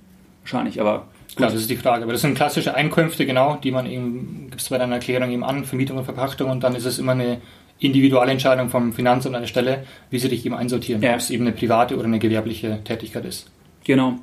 [0.43, 2.03] Wahrscheinlich, aber Klar, das ist die Frage.
[2.03, 5.45] Aber das sind klassische Einkünfte, genau, die man eben, gibt es bei deiner Erklärung eben
[5.45, 7.41] an, Vermietung und Verpachtung und dann ist es immer eine
[7.79, 11.13] individuelle Entscheidung vom Finanzamt an der Stelle, wie sie dich eben einsortieren, ja.
[11.13, 13.51] ob es eben eine private oder eine gewerbliche Tätigkeit ist.
[13.85, 14.19] Genau.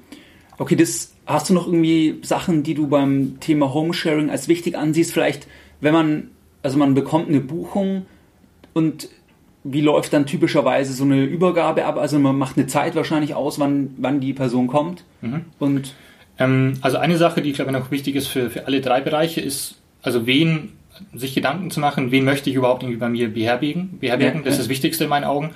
[0.58, 5.12] Okay, das hast du noch irgendwie Sachen, die du beim Thema Homesharing als wichtig ansiehst?
[5.12, 5.48] Vielleicht,
[5.82, 6.32] wenn man,
[6.64, 8.06] also man bekommt eine Buchung
[8.74, 9.10] und
[9.64, 11.98] wie läuft dann typischerweise so eine Übergabe ab?
[11.98, 15.46] Also man macht eine Zeit wahrscheinlich aus, wann, wann die Person kommt mhm.
[15.60, 15.94] und
[16.40, 19.42] ähm, also eine Sache, die ich glaube noch wichtig ist für, für alle drei Bereiche,
[19.42, 20.74] ist, also wen
[21.14, 24.00] sich Gedanken zu machen, wen möchte ich überhaupt irgendwie bei mir beherbergen.
[24.00, 24.44] beherbergen.
[24.44, 25.52] Das ist das Wichtigste in meinen Augen.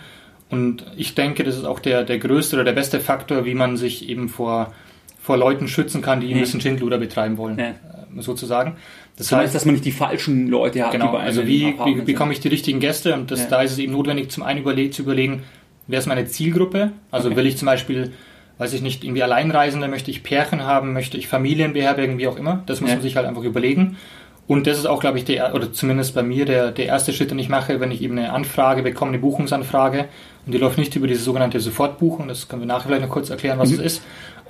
[0.49, 3.75] Und ich denke, das ist auch der, der größte oder der beste Faktor, wie man
[3.75, 4.73] sich eben vor,
[5.19, 7.69] vor Leuten schützen kann, die ein bisschen Schindluder betreiben wollen, ja.
[7.69, 7.73] Äh,
[8.21, 8.75] sozusagen.
[9.17, 10.91] Das du heißt, dass man nicht die falschen Leute hat.
[10.91, 13.13] Genau, also wie, wie bekomme ich die richtigen Gäste?
[13.13, 13.49] Und das, ja.
[13.49, 15.43] da ist es eben notwendig, zum einen überle zu überlegen,
[15.87, 16.91] wer ist meine Zielgruppe?
[17.11, 17.37] Also okay.
[17.37, 18.11] will ich zum Beispiel,
[18.63, 22.37] weiß ich nicht, irgendwie Alleinreisende, möchte ich Pärchen haben, möchte ich Familien beherbergen, wie auch
[22.37, 22.63] immer.
[22.65, 22.95] Das muss ja.
[22.95, 23.97] man sich halt einfach überlegen.
[24.45, 27.31] Und das ist auch, glaube ich, der, oder zumindest bei mir der, der erste Schritt,
[27.31, 30.05] den ich mache, wenn ich eben eine Anfrage bekomme, eine Buchungsanfrage,
[30.45, 33.29] und die läuft nicht über diese sogenannte Sofortbuchung, das können wir nachher vielleicht noch kurz
[33.29, 33.77] erklären, was mhm.
[33.77, 34.01] das ist,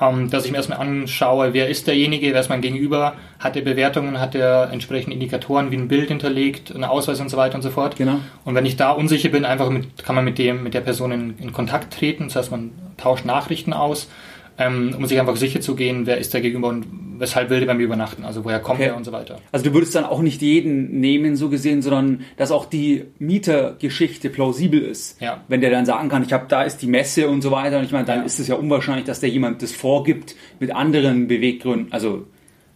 [0.01, 3.61] ähm, dass ich mir erstmal anschaue, wer ist derjenige, wer ist mein Gegenüber, hat er
[3.61, 7.61] Bewertungen, hat er entsprechende Indikatoren wie ein Bild hinterlegt, einen Ausweis und so weiter und
[7.61, 7.95] so fort.
[7.95, 8.19] Genau.
[8.45, 11.11] Und wenn ich da unsicher bin, einfach mit, kann man mit dem, mit der Person
[11.11, 14.09] in, in Kontakt treten, das heißt, man tauscht Nachrichten aus
[14.57, 16.85] ähm, um sich einfach sicher zu gehen, wer ist der Gegenüber und
[17.17, 18.89] weshalb will der bei mir übernachten, also woher kommt okay.
[18.89, 19.37] er und so weiter.
[19.51, 24.29] Also du würdest dann auch nicht jeden nehmen, so gesehen, sondern dass auch die Mietergeschichte
[24.29, 25.21] plausibel ist.
[25.21, 25.41] Ja.
[25.47, 27.85] Wenn der dann sagen kann, ich habe da ist die Messe und so weiter, und
[27.85, 28.25] ich meine, dann ja.
[28.25, 31.91] ist es ja unwahrscheinlich, dass der jemand das vorgibt mit anderen Beweggründen.
[31.91, 32.25] Also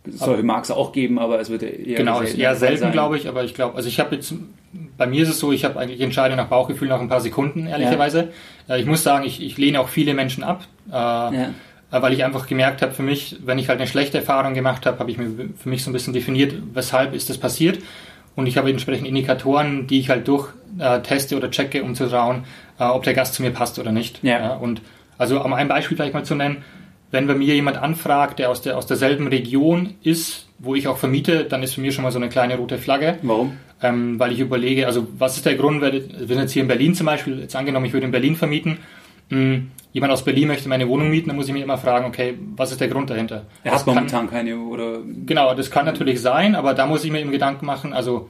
[0.09, 3.27] solche mag es auch geben, aber es wird eher genau ist eher selten, glaube ich.
[3.27, 4.33] Aber ich glaube, also ich habe jetzt
[4.97, 7.67] bei mir ist es so, ich habe eigentlich entscheide nach Bauchgefühl nach ein paar Sekunden
[7.67, 8.29] ehrlicherweise.
[8.67, 8.75] Ja.
[8.75, 10.63] Äh, ich muss sagen, ich, ich lehne auch viele Menschen ab.
[10.89, 11.49] Äh, ja.
[11.91, 14.85] Äh, weil ich einfach gemerkt habe, für mich, wenn ich halt eine schlechte Erfahrung gemacht
[14.85, 17.79] habe, habe ich mir für mich so ein bisschen definiert, weshalb ist das passiert.
[18.35, 22.09] Und ich habe entsprechend Indikatoren, die ich halt durch äh, teste oder checke, um zu
[22.09, 22.43] schauen,
[22.79, 24.23] äh, ob der Gast zu mir passt oder nicht.
[24.23, 24.39] Ja.
[24.39, 24.55] ja.
[24.55, 24.81] und
[25.17, 26.63] also um ein Beispiel vielleicht mal zu nennen,
[27.09, 30.97] wenn bei mir jemand anfragt, der aus, der aus derselben Region ist, wo ich auch
[30.97, 33.17] vermiete, dann ist für mich schon mal so eine kleine rote Flagge.
[33.21, 33.57] Warum?
[33.81, 36.95] Ähm, weil ich überlege, also was ist der Grund, wir sind jetzt hier in Berlin
[36.95, 38.79] zum Beispiel, jetzt angenommen, ich würde in Berlin vermieten,
[39.29, 42.05] mh, hm, jemand aus Berlin möchte meine Wohnung mieten, dann muss ich mir immer fragen,
[42.05, 43.45] okay, was ist der Grund dahinter?
[43.63, 44.99] Er hat momentan keine oder.
[45.25, 48.29] Genau, das kann natürlich sein, aber da muss ich mir eben Gedanken machen, also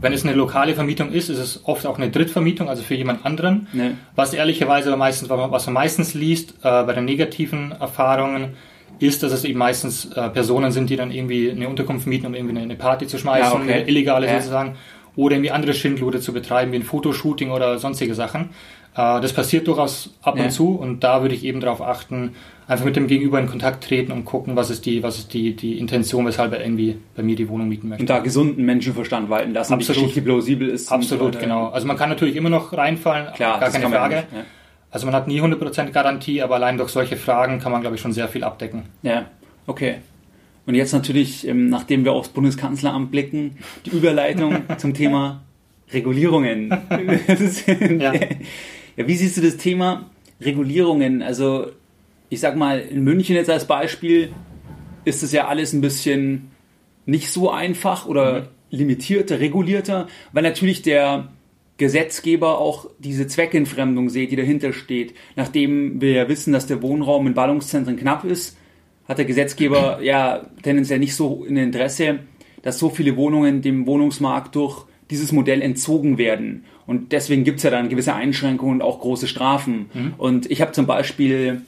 [0.00, 3.26] wenn es eine lokale Vermietung ist, ist es oft auch eine Drittvermietung, also für jemand
[3.26, 3.66] anderen.
[3.72, 3.92] Nee.
[4.14, 8.54] Was ehrlicherweise meistens, was man meistens liest äh, bei den negativen Erfahrungen,
[9.00, 12.34] ist, dass es eben meistens äh, Personen sind, die dann irgendwie eine Unterkunft mieten, um
[12.34, 13.72] irgendwie eine Party zu schmeißen, ja, okay.
[13.72, 14.38] eine illegale ja.
[14.38, 14.76] sozusagen,
[15.16, 18.50] oder irgendwie andere Schindlude zu betreiben, wie ein Fotoshooting oder sonstige Sachen.
[18.94, 20.44] Äh, das passiert durchaus ab ja.
[20.44, 22.34] und zu und da würde ich eben darauf achten,
[22.66, 25.54] einfach mit dem Gegenüber in Kontakt treten und gucken, was ist die, was ist die,
[25.54, 28.02] die Intention, weshalb er irgendwie bei mir die Wohnung mieten möchte.
[28.02, 29.96] Und da gesunden Menschenverstand walten lassen, Absolut.
[29.96, 30.90] die Geschichte plausibel ist.
[30.90, 31.68] Absolut, genau.
[31.68, 34.16] Also man kann natürlich immer noch reinfallen, Klar, gar keine Frage.
[34.16, 34.44] Nicht, ja.
[34.90, 38.02] Also man hat nie 100% Garantie, aber allein durch solche Fragen kann man, glaube ich,
[38.02, 38.84] schon sehr viel abdecken.
[39.02, 39.24] Ja,
[39.66, 39.96] okay.
[40.66, 45.40] Und jetzt natürlich, ähm, nachdem wir aufs Bundeskanzleramt blicken, die Überleitung zum Thema
[45.92, 46.70] Regulierungen.
[47.98, 48.12] ja.
[48.96, 51.22] Ja, wie siehst du das Thema Regulierungen?
[51.22, 51.68] Also,
[52.28, 54.32] ich sag mal, in München jetzt als Beispiel
[55.04, 56.50] ist es ja alles ein bisschen
[57.06, 58.46] nicht so einfach oder mhm.
[58.70, 61.28] limitierter, regulierter, weil natürlich der
[61.78, 65.14] Gesetzgeber auch diese Zweckentfremdung sieht, die dahinter steht.
[65.36, 68.56] Nachdem wir ja wissen, dass der Wohnraum in Ballungszentren knapp ist,
[69.08, 72.20] hat der Gesetzgeber ja tendenziell nicht so ein Interesse,
[72.62, 76.64] dass so viele Wohnungen dem Wohnungsmarkt durch dieses Modell entzogen werden.
[76.86, 79.86] Und deswegen gibt es ja dann gewisse Einschränkungen und auch große Strafen.
[79.92, 80.14] Mhm.
[80.18, 81.62] Und ich habe zum Beispiel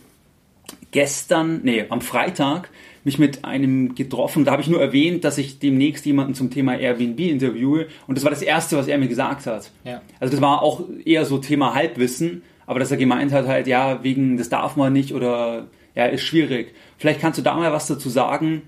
[0.90, 2.70] gestern, nee, am Freitag
[3.04, 4.44] mich mit einem getroffen.
[4.44, 7.86] Da habe ich nur erwähnt, dass ich demnächst jemanden zum Thema Airbnb interviewe.
[8.06, 9.70] Und das war das Erste, was er mir gesagt hat.
[9.84, 10.00] Ja.
[10.20, 12.42] Also das war auch eher so Thema Halbwissen.
[12.66, 16.22] Aber dass er gemeint hat halt, ja, wegen, das darf man nicht oder ja, ist
[16.22, 16.74] schwierig.
[16.96, 18.62] Vielleicht kannst du da mal was dazu sagen.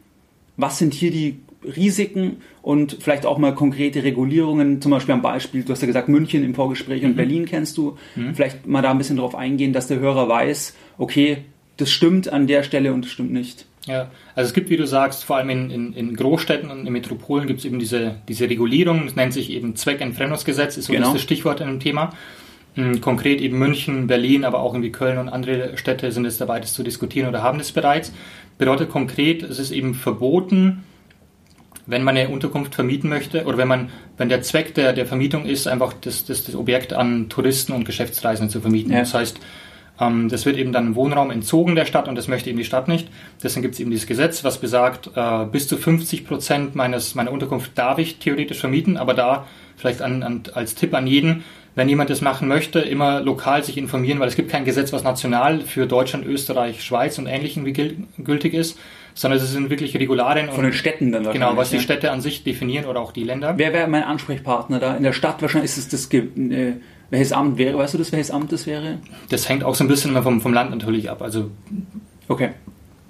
[0.58, 1.40] Was sind hier die
[1.74, 6.08] Risiken und vielleicht auch mal konkrete Regulierungen, zum Beispiel am Beispiel, du hast ja gesagt,
[6.08, 7.16] München im Vorgespräch und mhm.
[7.16, 8.34] Berlin kennst du, mhm.
[8.34, 11.38] vielleicht mal da ein bisschen drauf eingehen, dass der Hörer weiß, okay,
[11.76, 13.66] das stimmt an der Stelle und das stimmt nicht.
[13.86, 16.92] Ja, also es gibt, wie du sagst, vor allem in, in, in Großstädten und in
[16.92, 21.12] Metropolen gibt es eben diese, diese Regulierung, das nennt sich eben Zweckentfremdungsgesetz, ist so genau.
[21.12, 22.12] das Stichwort in dem Thema.
[22.74, 26.60] Hm, konkret eben München, Berlin, aber auch irgendwie Köln und andere Städte sind jetzt dabei,
[26.60, 28.12] das zu diskutieren oder haben das bereits.
[28.58, 30.84] Bedeutet konkret, es ist eben verboten,
[31.86, 35.46] wenn man eine Unterkunft vermieten möchte oder wenn man, wenn der Zweck der, der Vermietung
[35.46, 38.92] ist, einfach das, das, das Objekt an Touristen und Geschäftsreisenden zu vermieten.
[38.92, 39.00] Ja.
[39.00, 39.40] Das heißt,
[40.00, 42.88] ähm, das wird eben dann Wohnraum entzogen der Stadt und das möchte eben die Stadt
[42.88, 43.08] nicht.
[43.42, 47.32] Deswegen gibt es eben dieses Gesetz, was besagt, äh, bis zu 50 Prozent meines, meiner
[47.32, 49.46] Unterkunft darf ich theoretisch vermieten, aber da
[49.76, 51.44] vielleicht an, an, als Tipp an jeden,
[51.76, 55.04] wenn jemand das machen möchte, immer lokal sich informieren, weil es gibt kein Gesetz, was
[55.04, 57.74] national für Deutschland, Österreich, Schweiz und Ähnlichem wie
[58.24, 58.78] gültig ist
[59.16, 60.50] sondern es sind wirklich Regularien.
[60.50, 61.48] Von den Städten dann wahrscheinlich.
[61.48, 63.54] Genau, was die Städte an sich definieren oder auch die Länder.
[63.56, 64.94] Wer wäre mein Ansprechpartner da?
[64.94, 66.74] In der Stadt wahrscheinlich ist es das, äh,
[67.10, 68.98] welches Amt wäre, weißt du das, welches Amt das wäre?
[69.30, 71.50] Das hängt auch so ein bisschen vom, vom Land natürlich ab, also.
[72.28, 72.50] Okay.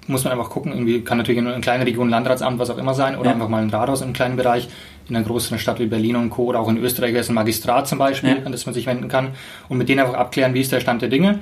[0.09, 2.93] Muss man einfach gucken, irgendwie kann natürlich in einer kleinen Region Landratsamt, was auch immer
[2.93, 3.33] sein, oder ja.
[3.33, 4.69] einfach mal ein Rathaus im kleinen Bereich.
[5.09, 6.45] in einer größeren Stadt wie Berlin und Co.
[6.45, 8.45] oder auch in Österreich ist ein Magistrat zum Beispiel, ja.
[8.45, 9.31] an das man sich wenden kann
[9.67, 11.39] und mit denen einfach abklären, wie ist der Stand der Dinge.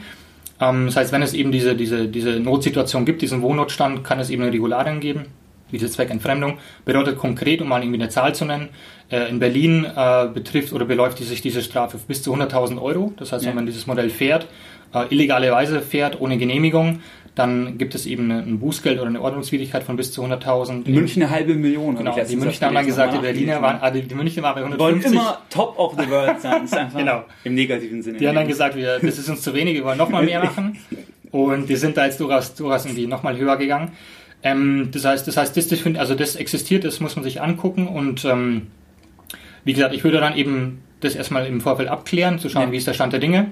[0.59, 4.29] Ähm, das heißt, wenn es eben diese, diese, diese Notsituation gibt, diesen Wohnnotstand, kann es
[4.29, 5.25] eben eine Regularien geben,
[5.71, 6.57] wie diese Zweckentfremdung.
[6.85, 8.69] Bedeutet konkret, um mal irgendwie eine Zahl zu nennen,
[9.09, 13.13] äh, in Berlin äh, betrifft oder beläuft sich diese Strafe bis zu 100.000 Euro.
[13.17, 13.49] Das heißt, ja.
[13.49, 14.47] wenn man dieses Modell fährt,
[14.93, 17.01] äh, illegale Weise fährt, ohne Genehmigung,
[17.35, 20.85] dann gibt es eben ein Bußgeld oder eine Ordnungswidrigkeit von bis zu 100.000.
[20.85, 21.97] In München eine halbe Million.
[21.97, 25.11] Genau, die Münchner haben dann gesagt, die Berliner waren, ah, die Münchner waren bei 150.
[25.11, 26.65] Wir wollen immer top of the world sein.
[26.95, 27.25] genau.
[27.43, 28.19] Im negativen Sinne.
[28.19, 30.77] Die haben dann gesagt, wir, das ist uns zu wenig, wir wollen nochmal mehr machen.
[31.31, 33.91] Und die sind da jetzt durchaus, durchaus irgendwie nochmal höher gegangen.
[34.41, 38.23] Ähm, das heißt, das heißt, das, also das existiert, das muss man sich angucken und
[38.23, 38.67] ähm,
[39.65, 42.71] wie gesagt, ich würde dann eben das erstmal im Vorfeld abklären, zu schauen, ja.
[42.71, 43.51] wie ist der Stand der Dinge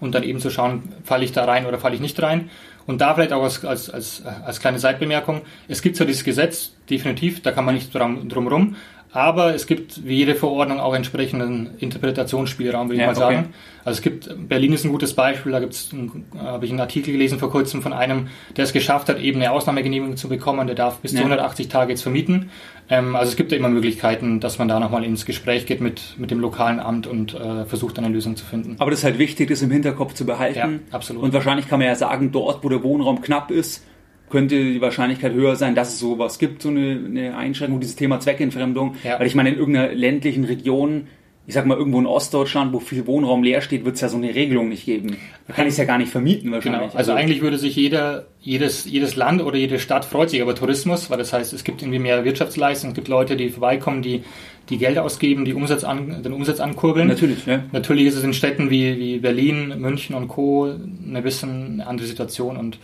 [0.00, 2.50] und dann eben zu schauen, falle ich da rein oder falle ich nicht rein.
[2.86, 6.72] Und da vielleicht auch als, als, als, als kleine Seitbemerkung, es gibt zwar dieses Gesetz,
[6.88, 8.76] definitiv, da kann man nicht drum, drum rum,
[9.10, 13.38] aber es gibt wie jede Verordnung auch entsprechenden Interpretationsspielraum, würde ich mal sagen.
[13.38, 13.48] Okay.
[13.84, 15.90] Also es gibt, Berlin ist ein gutes Beispiel, da gibt's,
[16.36, 19.50] habe ich einen Artikel gelesen vor kurzem von einem, der es geschafft hat, eben eine
[19.50, 21.18] Ausnahmegenehmigung zu bekommen, der darf bis ja.
[21.18, 22.50] zu 180 Tage jetzt vermieten.
[22.90, 26.16] Ähm, also es gibt ja immer Möglichkeiten, dass man da nochmal ins Gespräch geht mit,
[26.18, 28.76] mit dem lokalen Amt und äh, versucht eine Lösung zu finden.
[28.78, 30.58] Aber das ist halt wichtig, das im Hinterkopf zu behalten.
[30.58, 31.22] Ja, absolut.
[31.22, 33.84] Und wahrscheinlich kann man ja sagen, dort, wo der Wohnraum knapp ist,
[34.30, 38.20] könnte die Wahrscheinlichkeit höher sein, dass es sowas gibt, so eine, eine Einschränkung, dieses Thema
[38.20, 38.96] Zweckentfremdung.
[39.04, 39.18] Ja.
[39.18, 41.06] Weil ich meine, in irgendeiner ländlichen Region,
[41.46, 44.18] ich sag mal irgendwo in Ostdeutschland, wo viel Wohnraum leer steht, wird es ja so
[44.18, 45.16] eine Regelung nicht geben.
[45.46, 46.80] Da kann ich es ja gar nicht vermieten wahrscheinlich.
[46.80, 46.98] Genau.
[46.98, 50.54] Also, also, eigentlich würde sich jeder, jedes, jedes Land oder jede Stadt freut sich über
[50.54, 54.24] Tourismus, weil das heißt, es gibt irgendwie mehr Wirtschaftsleistung, es gibt Leute, die vorbeikommen, die
[54.68, 57.08] die Geld ausgeben, die Umsatz an, den Umsatz ankurbeln.
[57.08, 57.62] Natürlich, ja.
[57.72, 60.70] Natürlich ist es in Städten wie, wie Berlin, München und Co.
[61.06, 62.78] eine bisschen andere Situation und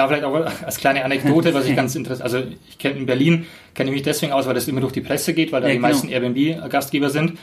[0.00, 3.46] da vielleicht auch als kleine Anekdote, was ich ganz interessant, also ich kenne in Berlin,
[3.74, 5.74] kenne ich mich deswegen aus, weil das immer durch die Presse geht, weil da ja,
[5.74, 5.88] die genau.
[5.88, 7.34] meisten Airbnb-Gastgeber sind,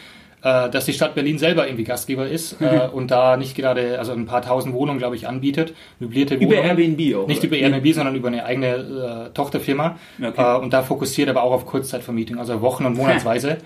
[0.44, 2.68] äh, dass die Stadt Berlin selber irgendwie Gastgeber ist mhm.
[2.68, 6.58] äh, und da nicht gerade, also ein paar tausend Wohnungen, glaube ich, anbietet, möblierte über
[6.58, 6.72] Wohnungen.
[6.72, 7.28] Über Airbnb auch?
[7.28, 10.56] Nicht über Airbnb, sondern über eine eigene äh, Tochterfirma okay.
[10.56, 13.58] Äh, und da fokussiert aber auch auf Kurzzeitvermietung, also Wochen- und Monatsweise.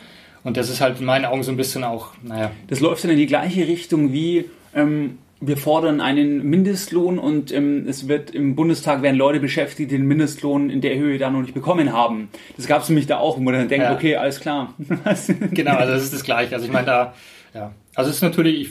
[0.43, 2.51] Und das ist halt in meinen Augen so ein bisschen auch, naja.
[2.67, 7.87] Das läuft dann in die gleiche Richtung wie ähm, wir fordern einen Mindestlohn und ähm,
[7.87, 11.41] es wird im Bundestag werden Leute beschäftigt, die den Mindestlohn in der Höhe da noch
[11.41, 12.29] nicht bekommen haben.
[12.57, 13.93] Das gab es nämlich da auch, wo man dann denkt, ja.
[13.93, 14.75] okay, alles klar.
[15.51, 16.53] genau, also das ist das Gleiche.
[16.53, 17.13] Also ich meine da,
[17.55, 18.69] ja, also es ist natürlich,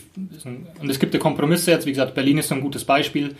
[0.80, 3.35] und es gibt ja Kompromisse jetzt, wie gesagt, Berlin ist so ein gutes Beispiel.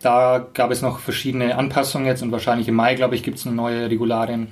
[0.00, 3.46] Da gab es noch verschiedene Anpassungen jetzt und wahrscheinlich im Mai, glaube ich, gibt es
[3.46, 4.48] eine neue Regularien,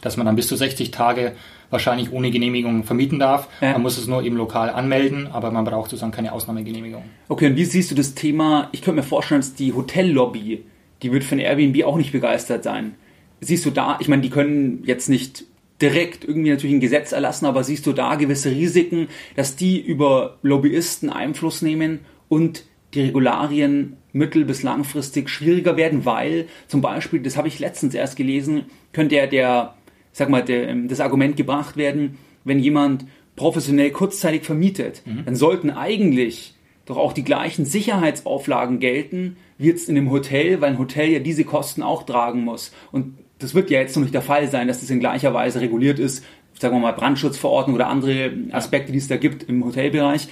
[0.00, 1.32] dass man dann bis zu 60 Tage
[1.70, 3.48] wahrscheinlich ohne Genehmigung vermieten darf.
[3.60, 3.72] Ja.
[3.72, 7.02] Man muss es nur eben lokal anmelden, aber man braucht sozusagen keine Ausnahmegenehmigung.
[7.28, 8.68] Okay, und wie siehst du das Thema?
[8.72, 10.64] Ich könnte mir vorstellen, dass die Hotellobby,
[11.02, 12.94] die wird von Airbnb auch nicht begeistert sein.
[13.40, 15.44] Siehst du da, ich meine, die können jetzt nicht
[15.82, 20.38] direkt irgendwie natürlich ein Gesetz erlassen, aber siehst du da gewisse Risiken, dass die über
[20.42, 27.36] Lobbyisten Einfluss nehmen und die Regularien mittel- bis langfristig schwieriger werden, weil zum Beispiel, das
[27.36, 29.74] habe ich letztens erst gelesen, könnte ja der
[30.14, 33.04] sag mal, der, ähm, das Argument gebracht werden, wenn jemand
[33.36, 35.24] professionell kurzzeitig vermietet, mhm.
[35.26, 36.54] dann sollten eigentlich
[36.86, 41.18] doch auch die gleichen Sicherheitsauflagen gelten, wie jetzt in einem Hotel, weil ein Hotel ja
[41.18, 42.72] diese Kosten auch tragen muss.
[42.92, 45.60] Und das wird ja jetzt noch nicht der Fall sein, dass das in gleicher Weise
[45.60, 46.24] reguliert ist,
[46.58, 50.28] sagen wir mal Brandschutzverordnung oder andere Aspekte, die es da gibt im Hotelbereich.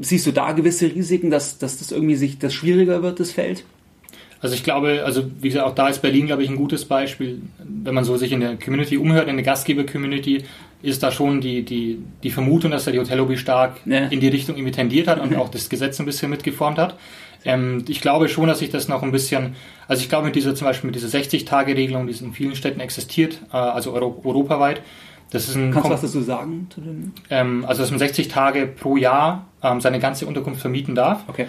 [0.00, 3.64] Siehst du da gewisse Risiken, dass, dass das irgendwie sich das schwieriger wird, das Feld?
[4.40, 7.40] Also ich glaube, also wie gesagt, auch da ist Berlin, glaube ich, ein gutes Beispiel.
[7.58, 10.44] Wenn man so sich in der Community umhört, in der Gastgeber-Community,
[10.82, 14.06] ist da schon die, die, die Vermutung, dass da die Hotellobby stark ja.
[14.06, 16.98] in die Richtung irgendwie tendiert hat und auch das Gesetz ein bisschen mitgeformt hat.
[17.44, 19.54] Ähm, ich glaube schon, dass sich das noch ein bisschen,
[19.88, 23.40] also ich glaube mit dieser zum Beispiel mit dieser 60-Tage-Regelung, die in vielen Städten existiert,
[23.52, 24.82] äh, also Euro, europaweit,
[25.30, 26.68] das ist ein Kannst du was dazu sagen?
[27.30, 31.24] Ähm, also dass man 60 Tage pro Jahr ähm, seine ganze Unterkunft vermieten darf.
[31.28, 31.46] Okay.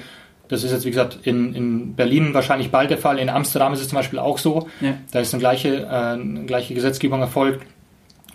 [0.47, 3.19] Das ist jetzt, wie gesagt, in, in Berlin wahrscheinlich bald der Fall.
[3.19, 4.67] In Amsterdam ist es zum Beispiel auch so.
[4.81, 4.95] Ja.
[5.11, 7.65] Da ist eine gleiche, äh, eine gleiche Gesetzgebung erfolgt.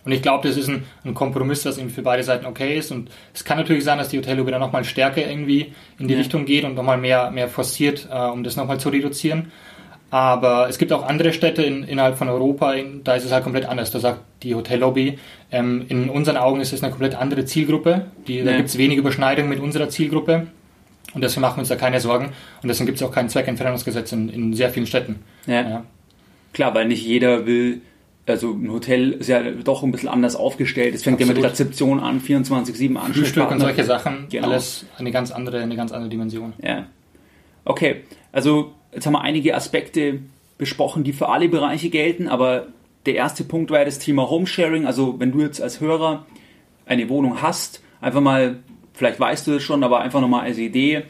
[0.05, 2.91] Und ich glaube, das ist ein, ein Kompromiss, das irgendwie für beide Seiten okay ist.
[2.91, 6.21] Und es kann natürlich sein, dass die Hotello wieder nochmal stärker irgendwie in die ja.
[6.21, 9.53] Richtung geht und nochmal mehr, mehr forciert, äh, um das nochmal zu reduzieren.
[10.11, 13.45] Aber es gibt auch andere Städte in, innerhalb von Europa, in, da ist es halt
[13.45, 13.93] komplett anders.
[13.93, 15.19] Da sagt die Hotellobby,
[15.53, 18.07] ähm, in unseren Augen ist es eine komplett andere Zielgruppe.
[18.27, 18.45] Die, ja.
[18.45, 20.49] Da gibt es wenig Überschneidung mit unserer Zielgruppe.
[21.15, 22.27] Und deswegen machen wir uns da keine Sorgen.
[22.63, 25.21] Und deswegen gibt es auch kein Zweckentfernungsgesetz in, in sehr vielen Städten.
[25.47, 25.69] Ja.
[25.69, 25.85] ja.
[26.53, 27.81] Klar, weil nicht jeder will,
[28.27, 30.95] also ein Hotel ist ja doch ein bisschen anders aufgestellt.
[30.95, 31.37] Es fängt Absolut.
[31.37, 33.13] ja mit Rezeption an, 24-7 an.
[33.13, 34.49] Frühstück und solche Sachen, genau.
[34.49, 36.53] alles eine ganz andere, eine ganz andere Dimension.
[36.63, 36.87] Ja.
[37.65, 40.21] Okay, also jetzt haben wir einige Aspekte
[40.59, 42.69] besprochen, die für alle Bereiche gelten, aber
[43.07, 44.87] der erste Punkt war ja das Thema Homesharing.
[44.87, 46.27] Also wenn du jetzt als Hörer
[46.87, 48.59] eine Wohnung hast, einfach mal,
[49.01, 51.05] vielleicht weißt du es schon, aber einfach nochmal als Idee,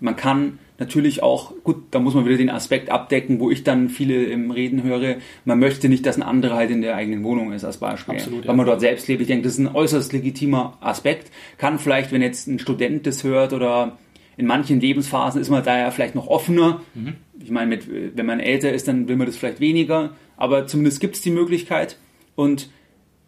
[0.00, 3.88] man kann natürlich auch, gut, da muss man wieder den Aspekt abdecken, wo ich dann
[3.88, 7.52] viele im Reden höre, man möchte nicht, dass ein anderer halt in der eigenen Wohnung
[7.52, 8.16] ist, als Beispiel.
[8.16, 8.48] Absolut, ja.
[8.48, 9.20] Weil man dort selbst lebt.
[9.20, 11.30] Ich denke, das ist ein äußerst legitimer Aspekt.
[11.56, 13.96] Kann vielleicht, wenn jetzt ein Student das hört oder
[14.36, 16.80] in manchen Lebensphasen ist man da ja vielleicht noch offener.
[16.94, 17.14] Mhm.
[17.38, 20.98] Ich meine, mit, wenn man älter ist, dann will man das vielleicht weniger, aber zumindest
[20.98, 21.96] gibt es die Möglichkeit.
[22.34, 22.70] Und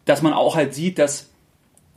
[0.03, 1.31] dass man auch halt sieht, dass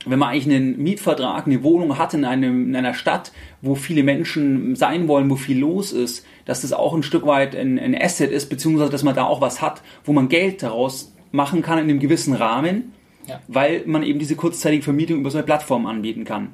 [0.05, 4.03] wenn man eigentlich einen Mietvertrag, eine Wohnung hat in, einem, in einer Stadt, wo viele
[4.03, 7.99] Menschen sein wollen, wo viel los ist, dass das auch ein Stück weit ein, ein
[7.99, 11.79] Asset ist, beziehungsweise dass man da auch was hat, wo man Geld daraus machen kann
[11.79, 12.93] in einem gewissen Rahmen,
[13.27, 13.41] ja.
[13.47, 16.49] weil man eben diese kurzzeitige Vermietung über so eine Plattform anbieten kann.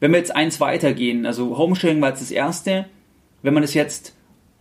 [0.00, 2.86] Wenn wir jetzt eins weitergehen, also Homesharing war jetzt das erste,
[3.42, 4.14] wenn man es jetzt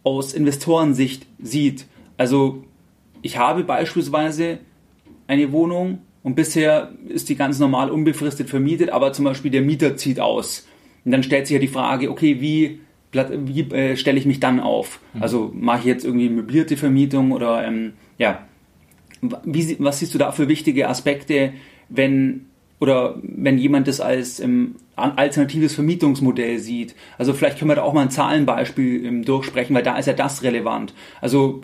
[0.03, 1.85] aus Investorensicht sieht,
[2.17, 2.63] also
[3.21, 4.59] ich habe beispielsweise
[5.27, 9.97] eine Wohnung und bisher ist die ganz normal unbefristet vermietet, aber zum Beispiel der Mieter
[9.97, 10.67] zieht aus.
[11.03, 12.79] Und dann stellt sich ja die Frage, okay, wie,
[13.11, 14.99] wie äh, stelle ich mich dann auf?
[15.13, 15.23] Mhm.
[15.23, 18.45] Also mache ich jetzt irgendwie möblierte Vermietung oder ähm, ja,
[19.43, 21.53] wie, was siehst du da für wichtige Aspekte,
[21.89, 22.45] wenn
[22.79, 26.95] oder wenn jemand das als ähm, alternatives Vermietungsmodell sieht?
[27.17, 30.13] Also vielleicht können wir da auch mal ein Zahlenbeispiel ähm, durchsprechen, weil da ist ja
[30.13, 30.93] das relevant.
[31.19, 31.61] Also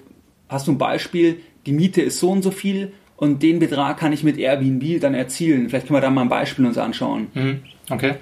[0.50, 4.14] hast du ein Beispiel, die Miete ist so und so viel und den Betrag kann
[4.14, 5.70] ich mit Airbnb dann erzielen.
[5.70, 7.28] Vielleicht können wir da mal ein Beispiel uns anschauen.
[7.34, 7.60] Mhm.
[7.90, 8.16] Okay.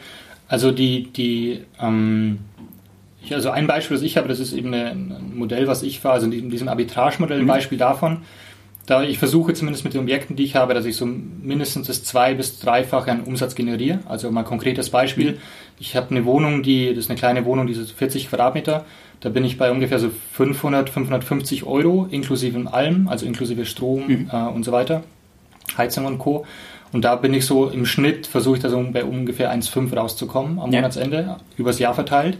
[0.47, 2.39] Also die, die ähm,
[3.21, 6.15] ich, also ein Beispiel, das ich habe, das ist eben ein Modell, was ich fahre,
[6.15, 7.49] also in diesem Arbitrage-Modell, ein mhm.
[7.49, 8.19] Beispiel davon.
[8.86, 12.03] Da ich versuche zumindest mit den Objekten, die ich habe, dass ich so mindestens das
[12.03, 13.99] zwei- bis dreifache an Umsatz generiere.
[14.05, 15.34] Also mal ein konkretes Beispiel.
[15.34, 15.38] Mhm.
[15.79, 18.86] Ich habe eine Wohnung, die, das ist eine kleine Wohnung, die ist 40 Quadratmeter.
[19.19, 24.30] Da bin ich bei ungefähr so 500, 550 Euro inklusive allem, also inklusive Strom mhm.
[24.32, 25.04] äh, und so weiter,
[25.78, 26.45] Heizung und Co.
[26.91, 30.60] Und da bin ich so im Schnitt, versuche ich da so bei ungefähr 1,5 rauszukommen
[30.60, 30.80] am ja.
[30.80, 32.38] Monatsende, übers Jahr verteilt.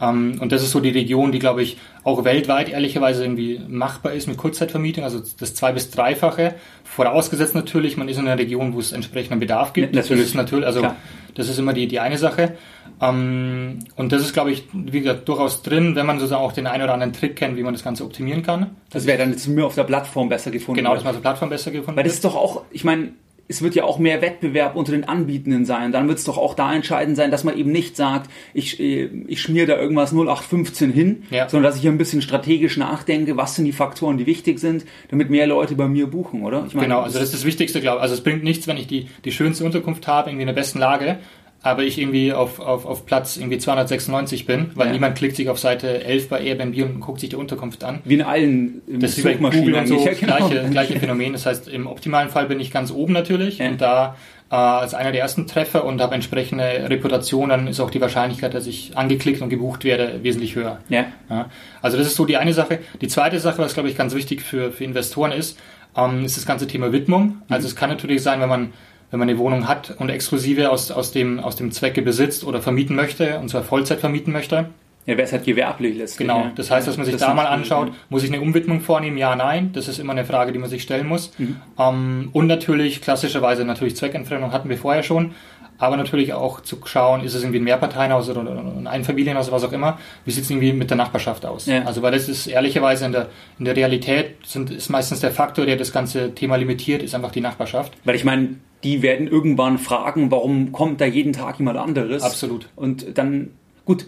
[0.00, 4.12] Ähm, und das ist so die Region, die, glaube ich, auch weltweit ehrlicherweise irgendwie machbar
[4.12, 6.54] ist mit Kurzzeitvermietung, also das zwei- bis dreifache.
[6.84, 9.94] Vorausgesetzt natürlich, man ist in einer Region, wo es entsprechenden Bedarf gibt.
[9.94, 10.22] Natürlich.
[10.22, 10.96] Das ist natürlich, also Klar.
[11.34, 12.56] Das ist immer die, die eine Sache.
[13.00, 16.66] Ähm, und das ist, glaube ich, wie gesagt, durchaus drin, wenn man sozusagen auch den
[16.66, 18.76] einen oder anderen Trick kennt, wie man das Ganze optimieren kann.
[18.90, 20.78] Das wäre dann jetzt mir auf der Plattform besser gefunden.
[20.78, 23.12] Genau, dass man auf der Plattform besser gefunden Weil das ist doch auch, ich meine,
[23.48, 25.90] es wird ja auch mehr Wettbewerb unter den Anbietenden sein.
[25.90, 29.06] Dann wird es doch auch da entscheidend sein, dass man eben nicht sagt, ich, äh,
[29.26, 31.48] ich schmier da irgendwas 0815 hin, ja.
[31.48, 34.84] sondern dass ich hier ein bisschen strategisch nachdenke, was sind die Faktoren, die wichtig sind,
[35.08, 36.64] damit mehr Leute bei mir buchen, oder?
[36.68, 38.02] Ich meine, genau, also das ist das Wichtigste, glaube ich.
[38.02, 40.78] Also es bringt nichts, wenn ich die, die schönste Unterkunft habe, irgendwie in der besten
[40.78, 41.18] Lage,
[41.62, 44.92] aber ich irgendwie auf, auf, auf Platz irgendwie 296 bin, weil ja.
[44.92, 48.00] niemand klickt sich auf Seite 11 bei Airbnb und guckt sich die Unterkunft an.
[48.04, 50.36] Wie in allen Das ist wie bei Google und so, ja, genau.
[50.36, 51.32] gleiche, gleiche Phänomen.
[51.32, 53.68] Das heißt, im optimalen Fall bin ich ganz oben natürlich ja.
[53.68, 54.16] und da
[54.50, 58.54] äh, als einer der ersten Treffer und habe entsprechende Reputation, dann ist auch die Wahrscheinlichkeit,
[58.54, 60.78] dass ich angeklickt und gebucht werde, wesentlich höher.
[60.88, 61.06] Ja.
[61.28, 61.50] ja.
[61.82, 62.78] Also das ist so die eine Sache.
[63.00, 65.58] Die zweite Sache, was glaube ich ganz wichtig für, für Investoren ist,
[65.96, 67.42] ähm, ist das ganze Thema Widmung.
[67.48, 67.70] Also mhm.
[67.70, 68.72] es kann natürlich sein, wenn man
[69.10, 72.60] wenn man eine Wohnung hat und exklusive aus, aus, dem, aus dem Zwecke besitzt oder
[72.60, 74.66] vermieten möchte, und zwar Vollzeit vermieten möchte.
[75.06, 76.28] Ja, wäre es halt gewerblich letztlich.
[76.28, 79.16] Genau, das heißt, dass man sich das da mal anschaut, muss ich eine Umwidmung vornehmen?
[79.16, 81.32] Ja, nein, das ist immer eine Frage, die man sich stellen muss.
[81.38, 81.56] Mhm.
[81.78, 85.32] Ähm, und natürlich, klassischerweise natürlich Zweckentfremdung hatten wir vorher schon,
[85.78, 89.64] aber natürlich auch zu schauen, ist es irgendwie ein Mehrparteienhaus oder ein Einfamilienhaus oder was
[89.64, 91.66] auch immer, wie sieht es irgendwie mit der Nachbarschaft aus?
[91.66, 91.84] Ja.
[91.84, 95.64] Also weil das ist ehrlicherweise in der, in der Realität sind, ist meistens der Faktor,
[95.64, 97.92] der das ganze Thema limitiert, ist einfach die Nachbarschaft.
[98.04, 102.22] Weil ich meine, die werden irgendwann fragen, warum kommt da jeden Tag jemand anderes?
[102.22, 102.68] Absolut.
[102.76, 103.50] Und dann,
[103.84, 104.06] gut,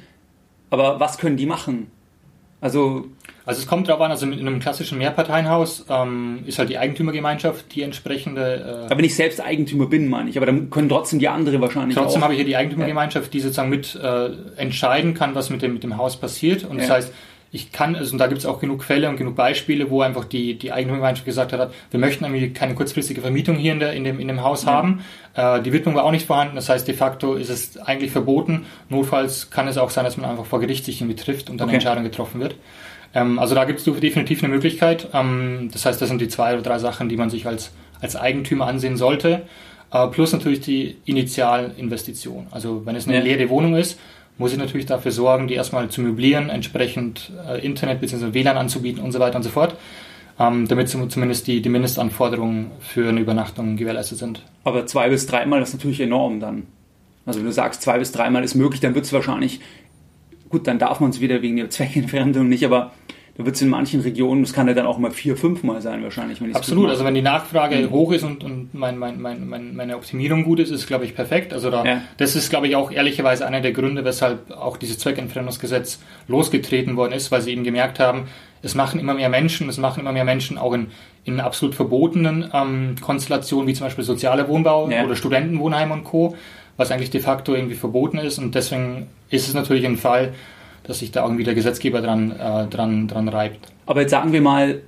[0.70, 1.90] aber was können die machen?
[2.60, 3.06] Also
[3.50, 7.74] also es kommt darauf an, also in einem klassischen Mehrparteienhaus ähm, ist halt die Eigentümergemeinschaft
[7.74, 8.84] die entsprechende.
[8.84, 11.60] Äh, aber wenn ich selbst Eigentümer bin, meine ich, aber dann können trotzdem die andere
[11.60, 15.62] wahrscheinlich Trotzdem habe ich hier die Eigentümergemeinschaft, die sozusagen mit äh, entscheiden kann, was mit
[15.62, 16.64] dem, mit dem Haus passiert.
[16.64, 16.82] Und ja.
[16.82, 17.14] das heißt,
[17.52, 20.24] ich kann, also und da gibt es auch genug Fälle und genug Beispiele, wo einfach
[20.24, 24.04] die, die Eigentümergemeinschaft gesagt hat, wir möchten irgendwie keine kurzfristige Vermietung hier in, der, in,
[24.04, 24.72] dem, in dem Haus ja.
[24.72, 25.04] haben.
[25.34, 28.66] Äh, die Widmung war auch nicht vorhanden, das heißt de facto ist es eigentlich verboten.
[28.88, 31.66] Notfalls kann es auch sein, dass man einfach vor Gericht sich irgendwie trifft und dann
[31.66, 31.76] okay.
[31.76, 32.54] eine Entscheidung getroffen wird.
[33.14, 35.08] Ähm, also da gibt es definitiv eine Möglichkeit.
[35.12, 38.14] Ähm, das heißt, das sind die zwei oder drei Sachen, die man sich als, als
[38.14, 39.42] Eigentümer ansehen sollte.
[39.92, 42.46] Äh, plus natürlich die Initialinvestition.
[42.52, 43.22] Also wenn es eine ja.
[43.22, 43.98] leere Wohnung ist,
[44.40, 48.32] muss ich natürlich dafür sorgen, die erstmal zu möblieren, entsprechend äh, Internet bzw.
[48.32, 49.76] WLAN anzubieten und so weiter und so fort,
[50.38, 54.42] ähm, damit zumindest die, die Mindestanforderungen für eine Übernachtung gewährleistet sind.
[54.64, 56.62] Aber zwei bis dreimal ist natürlich enorm dann.
[57.26, 59.60] Also wenn du sagst, zwei bis dreimal ist möglich, dann wird es wahrscheinlich
[60.48, 62.92] gut, dann darf man es wieder wegen der Zweckentfremdung nicht, aber
[63.40, 65.80] da wird es in manchen Regionen, das kann ja dann auch mal vier, fünf Mal
[65.80, 66.40] sein wahrscheinlich.
[66.40, 67.90] Wenn Absolut, also wenn die Nachfrage mhm.
[67.90, 71.14] hoch ist und, und mein, mein, mein, mein, meine Optimierung gut ist, ist glaube ich
[71.14, 71.52] perfekt.
[71.52, 72.02] Also da, ja.
[72.18, 77.12] das ist glaube ich auch ehrlicherweise einer der Gründe, weshalb auch dieses Zweckentfremdungsgesetz losgetreten worden
[77.12, 78.24] ist, weil sie eben gemerkt haben,
[78.62, 80.88] es machen immer mehr Menschen, es machen immer mehr Menschen auch in,
[81.24, 85.04] in absolut verbotenen ähm, Konstellationen, wie zum Beispiel soziale Wohnbau ja.
[85.04, 86.36] oder Studentenwohnheim und Co.,
[86.76, 88.38] was eigentlich de facto irgendwie verboten ist.
[88.38, 90.34] Und deswegen ist es natürlich ein Fall,
[90.84, 93.72] dass sich da irgendwie der Gesetzgeber dran, äh, dran, dran reibt.
[93.86, 94.82] Aber jetzt sagen wir mal,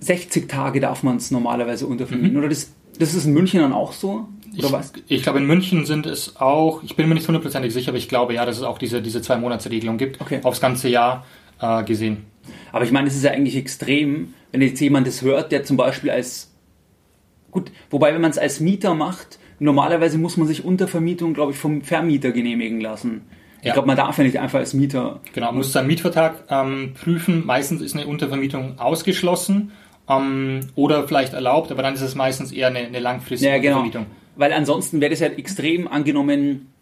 [0.00, 2.32] 60 Tage darf man es normalerweise untervermieten.
[2.32, 2.38] Mhm.
[2.38, 4.28] Oder das, das ist in München dann auch so?
[4.58, 4.92] Oder ich, was?
[5.06, 8.08] ich glaube, in München sind es auch, ich bin mir nicht hundertprozentig sicher, aber ich
[8.08, 10.40] glaube ja, dass es auch diese, diese Zwei-Monats-Regelung gibt, okay.
[10.42, 11.24] aufs ganze Jahr
[11.60, 12.24] äh, gesehen.
[12.72, 15.76] Aber ich meine, es ist ja eigentlich extrem, wenn jetzt jemand das hört, der zum
[15.76, 16.52] Beispiel als,
[17.50, 21.58] gut, wobei, wenn man es als Mieter macht, normalerweise muss man sich Untervermietung, glaube ich,
[21.58, 23.22] vom Vermieter genehmigen lassen.
[23.60, 23.72] Ich ja.
[23.74, 25.20] glaube, man darf ja nicht einfach als Mieter.
[25.32, 27.44] Genau, man muss seinen Mietvertrag ähm, prüfen.
[27.44, 29.72] Meistens ist eine Untervermietung ausgeschlossen
[30.08, 33.80] ähm, oder vielleicht erlaubt, aber dann ist es meistens eher eine, eine langfristige ja, genau.
[33.80, 34.06] Untervermietung.
[34.36, 36.72] Weil ansonsten wäre das halt extrem angenommen,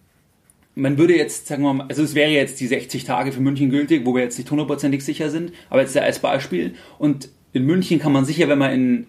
[0.77, 3.69] man würde jetzt, sagen wir mal, also es wäre jetzt die 60 Tage für München
[3.69, 6.75] gültig, wo wir jetzt nicht hundertprozentig sicher sind, aber jetzt als Beispiel.
[7.01, 9.07] Und in München kann man sicher, wenn man in,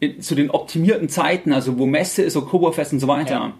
[0.00, 3.54] in zu den optimierten Zeiten, also wo Messe ist, Oktoberfest und so weiter, ja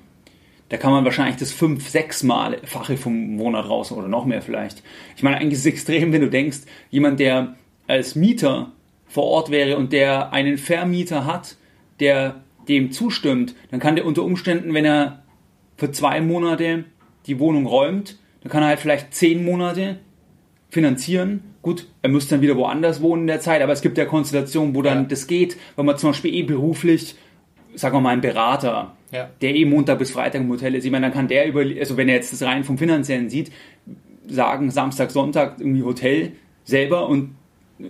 [0.73, 4.41] da kann man wahrscheinlich das fünf, sechs Mal Fache vom Monat raus oder noch mehr
[4.41, 4.83] vielleicht.
[5.19, 7.57] Ich meine, eigentlich ist es extrem, wenn du denkst, jemand, der
[7.87, 8.73] als Mieter
[9.07, 11.57] vor Ort wäre und der einen Vermieter hat,
[12.01, 12.37] der
[12.69, 15.23] dem zustimmt, dann kann der unter Umständen, wenn er
[15.77, 16.85] für zwei Monate
[17.27, 19.99] die Wohnung räumt, dann kann er halt vielleicht zehn Monate
[20.71, 21.43] finanzieren.
[21.61, 24.75] Gut, er müsste dann wieder woanders wohnen in der Zeit, aber es gibt ja Konstellationen,
[24.75, 25.05] wo dann ja.
[25.05, 27.15] das geht, wenn man zum Beispiel eh beruflich,
[27.75, 29.31] sagen wir mal, ein Berater ja.
[29.41, 30.85] der eh Montag bis Freitag im Hotel ist.
[30.85, 33.53] Ich meine, dann kann der über, also wenn er jetzt das rein vom Finanziellen sieht,
[34.27, 36.33] sagen Samstag, Sonntag irgendwie Hotel
[36.65, 37.35] selber und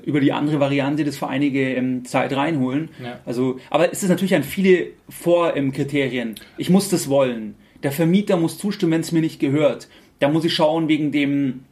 [0.05, 2.89] über die andere Variante das für einige ähm, Zeit reinholen.
[3.03, 3.20] Ja.
[3.26, 6.28] Also, aber es ist natürlich an viele Vorkriterien.
[6.28, 7.57] Ähm, ich muss das wollen.
[7.83, 9.89] Der Vermieter muss zustimmen, wenn es mir nicht gehört.
[10.18, 11.64] Da muss ich schauen wegen dem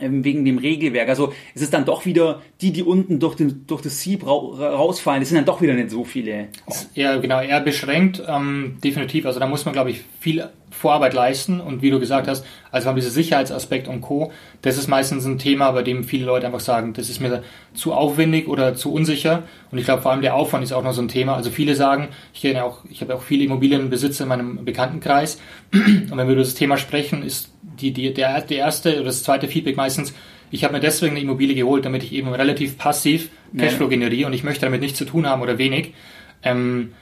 [0.00, 1.08] wegen dem Regelwerk.
[1.08, 5.20] Also es ist dann doch wieder die, die unten durch, den, durch das Sieb rausfallen,
[5.20, 6.48] das sind dann doch wieder nicht so viele.
[6.94, 9.26] Ja, genau, eher beschränkt, ähm, definitiv.
[9.26, 12.88] Also da muss man, glaube ich, viel Vorarbeit leisten und wie du gesagt hast, also
[12.88, 14.32] haben dieser Sicherheitsaspekt und Co.,
[14.62, 17.42] das ist meistens ein Thema, bei dem viele Leute einfach sagen, das ist mir
[17.74, 19.42] zu aufwendig oder zu unsicher
[19.72, 21.34] und ich glaube vor allem der Aufwand ist auch noch so ein Thema.
[21.34, 25.40] Also viele sagen, ich kenne auch, ich habe auch viele Immobilienbesitzer in meinem Bekanntenkreis
[25.72, 27.50] und wenn wir über das Thema sprechen, ist
[27.80, 30.14] die, die, der, der erste oder das zweite Feedback meistens,
[30.50, 34.32] ich habe mir deswegen eine Immobilie geholt, damit ich eben relativ passiv Cashflow generiere und
[34.32, 35.94] ich möchte damit nichts zu tun haben oder wenig.
[36.42, 36.92] Ähm,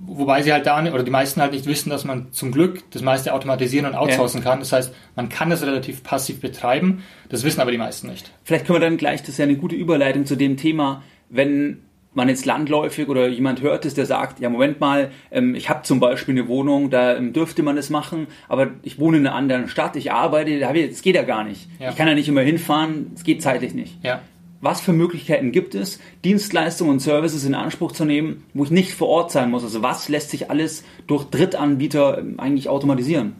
[0.00, 3.02] wobei sie halt da oder die meisten halt nicht wissen, dass man zum Glück das
[3.02, 4.50] meiste automatisieren und outsourcen ja.
[4.50, 4.60] kann.
[4.60, 7.02] Das heißt, man kann das relativ passiv betreiben.
[7.28, 8.32] Das wissen aber die meisten nicht.
[8.44, 11.82] Vielleicht können wir dann gleich, das ist ja eine gute Überleitung zu dem Thema, wenn
[12.14, 15.82] man jetzt landläufig oder jemand hört es, der sagt, ja Moment mal, ähm, ich habe
[15.82, 19.36] zum Beispiel eine Wohnung, da ähm, dürfte man es machen, aber ich wohne in einer
[19.36, 21.68] anderen Stadt, ich arbeite, das geht ja gar nicht.
[21.78, 21.90] Ja.
[21.90, 24.02] Ich kann ja nicht immer hinfahren, es geht zeitlich nicht.
[24.02, 24.22] Ja.
[24.60, 28.94] Was für Möglichkeiten gibt es, Dienstleistungen und Services in Anspruch zu nehmen, wo ich nicht
[28.94, 29.62] vor Ort sein muss?
[29.62, 33.34] Also was lässt sich alles durch Drittanbieter ähm, eigentlich automatisieren?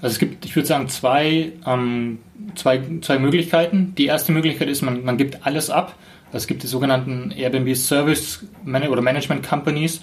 [0.00, 2.18] Also es gibt, ich würde sagen, zwei, ähm,
[2.54, 3.94] zwei, zwei Möglichkeiten.
[3.96, 5.94] Die erste Möglichkeit ist, man, man gibt alles ab
[6.32, 10.00] es gibt die sogenannten Airbnb Service oder Management Companies.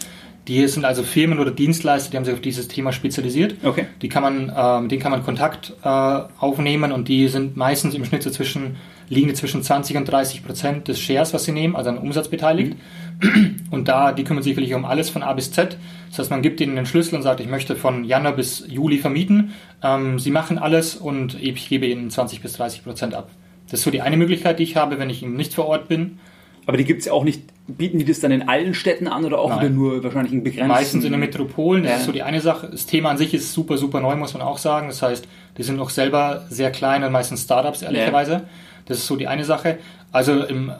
[0.47, 3.55] Die sind also Firmen oder Dienstleister, die haben sich auf dieses Thema spezialisiert.
[3.63, 3.87] Okay.
[4.01, 7.95] Die kann man, äh, mit denen kann man Kontakt äh, aufnehmen und die sind meistens
[7.95, 8.75] im Schnitt so zwischen,
[9.09, 12.77] liegen zwischen 20 und 30 Prozent des Shares, was sie nehmen, also an Umsatz beteiligt.
[13.21, 13.55] Mhm.
[13.71, 15.77] Und da, die kümmern sich wirklich um alles von A bis Z.
[16.09, 18.99] Das heißt, man gibt ihnen den Schlüssel und sagt, ich möchte von Januar bis Juli
[18.99, 19.53] vermieten.
[19.81, 23.29] Ähm, sie machen alles und ich gebe ihnen 20 bis 30 Prozent ab.
[23.69, 25.87] Das ist so die eine Möglichkeit, die ich habe, wenn ich eben nicht vor Ort
[25.87, 26.19] bin.
[26.67, 29.23] Aber die gibt es ja auch nicht, bieten die das dann in allen Städten an
[29.23, 29.59] oder auch Nein.
[29.59, 30.67] wieder nur wahrscheinlich in begrenzten?
[30.67, 31.97] Meistens in den Metropolen, das ja.
[31.97, 32.69] ist so die eine Sache.
[32.71, 34.87] Das Thema an sich ist super, super neu, muss man auch sagen.
[34.87, 38.31] Das heißt, die sind noch selber sehr klein und meistens Startups, ehrlicherweise.
[38.31, 38.43] Ja.
[38.87, 39.77] Das ist so die eine Sache.
[40.11, 40.71] Also im,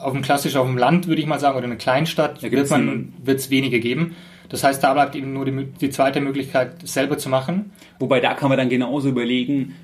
[0.00, 2.70] auf dem klassisch auf dem Land, würde ich mal sagen, oder in einer Kleinstadt, wird
[3.26, 4.14] es weniger geben.
[4.48, 7.72] Das heißt, da bleibt eben nur die, die zweite Möglichkeit, selber zu machen.
[7.98, 9.74] Wobei da kann man dann genauso überlegen,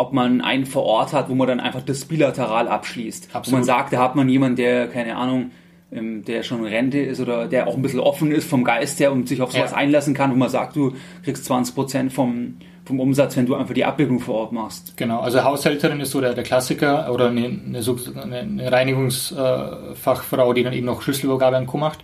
[0.00, 3.28] ob man einen vor Ort hat, wo man dann einfach das bilateral abschließt.
[3.34, 3.46] Absolut.
[3.46, 5.50] Wo man sagt, da hat man jemanden, der, keine Ahnung,
[5.92, 8.98] ähm, der schon in Rente ist oder der auch ein bisschen offen ist vom Geist
[8.98, 9.76] her und sich auf sowas ja.
[9.76, 13.74] einlassen kann, wo man sagt, du kriegst 20 Prozent vom, vom Umsatz, wenn du einfach
[13.74, 14.96] die Abbildung vor Ort machst.
[14.96, 20.72] Genau, also Haushälterin ist so der, der Klassiker oder eine, eine, eine Reinigungsfachfrau, die dann
[20.72, 21.76] eben noch Schlüsselübergabe und Co.
[21.76, 21.98] macht.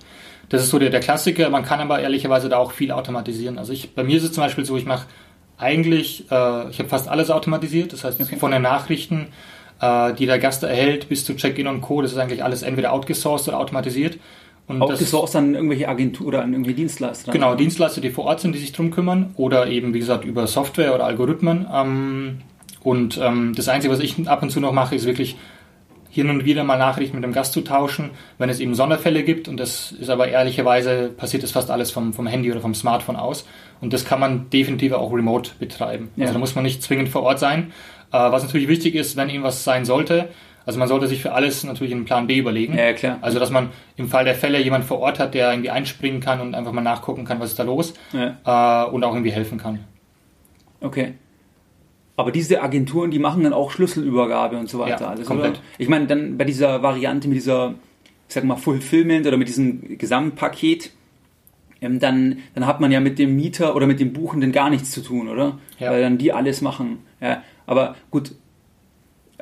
[0.48, 1.48] Das ist so der, der Klassiker.
[1.50, 3.58] Man kann aber ehrlicherweise da auch viel automatisieren.
[3.58, 5.06] Also ich, bei mir ist es zum Beispiel so, ich mache
[5.58, 8.36] eigentlich, äh, ich habe fast alles automatisiert, das heißt okay.
[8.36, 9.28] von den Nachrichten
[9.80, 12.02] äh, die der Gast erhält, bis zu Check-in und Co.
[12.02, 14.18] Das ist eigentlich alles entweder outgesourced oder automatisiert.
[14.66, 17.30] Und outgesourced an irgendwelche Agenturen oder an irgendwelche Dienstleister?
[17.30, 20.46] Genau, Dienstleister, die vor Ort sind, die sich drum kümmern oder eben, wie gesagt, über
[20.46, 21.66] Software oder Algorithmen.
[21.72, 22.38] Ähm,
[22.82, 25.36] und ähm, das Einzige, was ich ab und zu noch mache, ist wirklich
[26.10, 29.48] hier und wieder mal Nachrichten mit dem Gast zu tauschen, wenn es eben Sonderfälle gibt.
[29.48, 33.16] Und das ist aber ehrlicherweise, passiert das fast alles vom, vom Handy oder vom Smartphone
[33.16, 33.46] aus.
[33.80, 36.10] Und das kann man definitiv auch remote betreiben.
[36.16, 36.22] Ja.
[36.22, 37.72] Also da muss man nicht zwingend vor Ort sein.
[38.12, 40.28] Äh, was natürlich wichtig ist, wenn irgendwas sein sollte,
[40.66, 42.76] also man sollte sich für alles natürlich einen Plan B überlegen.
[42.76, 43.18] Ja, klar.
[43.20, 46.40] Also dass man im Fall der Fälle jemand vor Ort hat, der irgendwie einspringen kann
[46.40, 48.84] und einfach mal nachgucken kann, was ist da los ja.
[48.84, 49.84] äh, und auch irgendwie helfen kann.
[50.80, 51.14] Okay.
[52.16, 55.04] Aber diese Agenturen, die machen dann auch Schlüsselübergabe und so weiter.
[55.04, 55.52] Ja, alles, komplett.
[55.52, 55.60] Oder?
[55.78, 57.74] Ich meine, dann bei dieser Variante mit dieser,
[58.28, 60.92] ich sag mal, Fulfillment oder mit diesem Gesamtpaket,
[61.82, 64.92] ähm, dann, dann hat man ja mit dem Mieter oder mit dem Buchenden gar nichts
[64.92, 65.58] zu tun, oder?
[65.78, 65.90] Ja.
[65.90, 66.98] Weil dann die alles machen.
[67.20, 67.42] Ja.
[67.66, 68.32] Aber gut,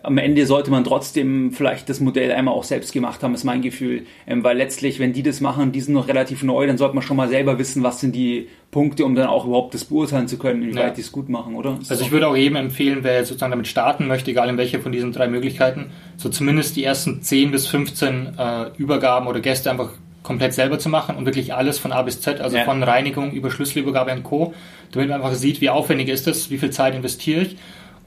[0.05, 3.63] am Ende sollte man trotzdem vielleicht das Modell einmal auch selbst gemacht haben, ist mein
[3.63, 4.05] Gefühl.
[4.27, 7.03] Ähm, weil letztlich, wenn die das machen, die sind noch relativ neu, dann sollte man
[7.03, 10.37] schon mal selber wissen, was sind die Punkte, um dann auch überhaupt das beurteilen zu
[10.37, 10.91] können, inwieweit ja.
[10.91, 11.79] die es gut machen, oder?
[11.81, 14.81] Ist also ich würde auch jedem empfehlen, wer sozusagen damit starten möchte, egal in welcher
[14.81, 15.87] von diesen drei Möglichkeiten,
[16.19, 19.91] so zumindest die ersten 10 bis 15 äh, Übergaben oder Gäste einfach
[20.23, 22.65] komplett selber zu machen und wirklich alles von A bis Z, also ja.
[22.65, 24.55] von Reinigung über Schlüsselübergabe und Co.,
[24.93, 27.57] damit man einfach sieht, wie aufwendig ist das, wie viel Zeit investiere ich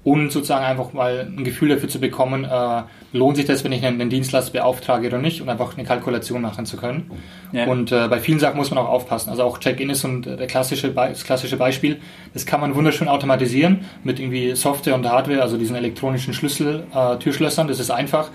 [0.07, 3.85] und sozusagen einfach mal ein Gefühl dafür zu bekommen, äh, lohnt sich das, wenn ich
[3.85, 7.11] einen, einen, Dienstleister beauftrage oder nicht und einfach eine Kalkulation machen zu können.
[7.51, 7.65] Ja.
[7.65, 9.31] Und äh, bei vielen Sachen muss man auch aufpassen.
[9.31, 11.99] Also auch Check-in ist und der klassische, das klassische Beispiel,
[12.33, 17.17] das kann man wunderschön automatisieren mit irgendwie Software und Hardware, also diesen elektronischen Schlüssel, äh,
[17.17, 18.29] Türschlössern, das ist einfach.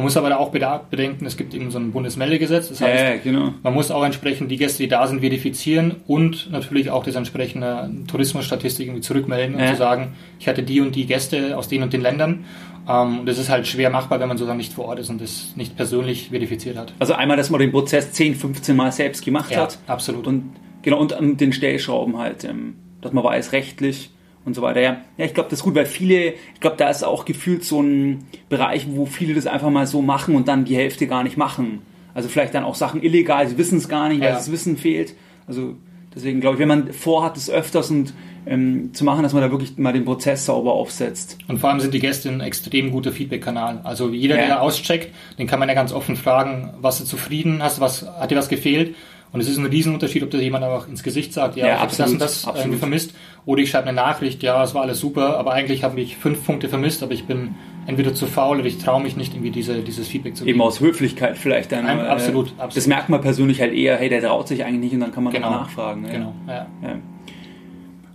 [0.00, 2.70] Man muss aber auch bedenken, es gibt eben so ein Bundesmeldegesetz.
[2.70, 3.52] Das heißt, ja, genau.
[3.62, 7.90] man muss auch entsprechend die Gäste, die da sind, verifizieren und natürlich auch das entsprechende
[8.08, 9.66] Tourismusstatistik irgendwie zurückmelden ja.
[9.66, 12.46] und zu sagen, ich hatte die und die Gäste aus den und den Ländern.
[12.88, 15.20] Ähm, und das ist halt schwer machbar, wenn man sozusagen nicht vor Ort ist und
[15.20, 16.94] das nicht persönlich verifiziert hat.
[16.98, 19.76] Also einmal, dass man den Prozess 10, 15 Mal selbst gemacht ja, hat.
[19.86, 20.26] Absolut.
[20.26, 24.12] Und genau, und an den Stellschrauben halt, ähm, dass man weiß, rechtlich
[24.44, 24.80] und so weiter.
[24.80, 27.64] Ja, ja ich glaube, das ist gut, weil viele, ich glaube, da ist auch gefühlt
[27.64, 31.22] so ein Bereich, wo viele das einfach mal so machen und dann die Hälfte gar
[31.22, 31.82] nicht machen.
[32.14, 34.34] Also vielleicht dann auch Sachen illegal, sie wissen es gar nicht, weil ja.
[34.34, 35.14] das Wissen fehlt.
[35.46, 35.76] Also
[36.14, 38.14] deswegen glaube ich, wenn man vorhat, das öfters und
[38.46, 41.38] ähm, zu machen, dass man da wirklich mal den Prozess sauber aufsetzt.
[41.46, 43.80] Und vor allem sind die Gäste ein extrem guter Feedback-Kanal.
[43.84, 44.40] Also jeder, ja.
[44.40, 48.06] der da auscheckt, den kann man ja ganz offen fragen, was du zufrieden hast, was
[48.18, 48.94] hat dir was gefehlt
[49.32, 51.80] und es ist ein Riesenunterschied, ob das jemand einfach ins Gesicht sagt, ja, ja ich
[51.80, 52.58] habe das und das absolut.
[52.58, 53.14] irgendwie vermisst,
[53.46, 56.44] oder ich schreibe eine Nachricht, ja, es war alles super, aber eigentlich habe ich fünf
[56.44, 57.54] Punkte vermisst, aber ich bin
[57.86, 60.56] entweder zu faul oder ich traue mich nicht, irgendwie diese, dieses Feedback zu geben.
[60.56, 61.84] Eben aus Höflichkeit vielleicht dann.
[61.84, 62.76] Nein, absolut, äh, absolut.
[62.76, 65.24] Das merkt man persönlich halt eher, hey, der traut sich eigentlich nicht und dann kann
[65.24, 65.50] man genau.
[65.50, 66.04] nachfragen.
[66.04, 66.12] Ja.
[66.12, 66.66] Genau, ja.
[66.82, 66.98] ja.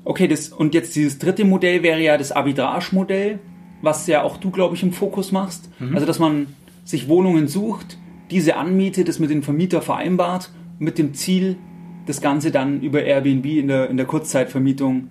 [0.04, 3.40] Okay, das, und jetzt dieses dritte Modell wäre ja das Arbitrage-Modell,
[3.82, 5.70] was ja auch du, glaube ich, im Fokus machst.
[5.80, 5.96] Mhm.
[5.96, 6.48] Also, dass man
[6.84, 7.98] sich Wohnungen sucht,
[8.30, 11.58] diese anmietet, das mit dem Vermieter vereinbart mit dem Ziel,
[12.06, 15.10] das Ganze dann über Airbnb in der, in der Kurzzeitvermietung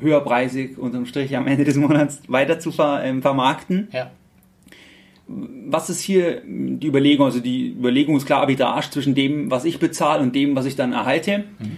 [0.00, 3.88] höherpreisig unterm Strich am Ende des Monats weiter zu ver, ähm, vermarkten.
[3.92, 4.10] Ja.
[5.26, 7.26] Was ist hier die Überlegung?
[7.26, 10.74] Also die Überlegung ist klar Arbitrage zwischen dem, was ich bezahle und dem, was ich
[10.74, 11.44] dann erhalte.
[11.58, 11.76] Mhm.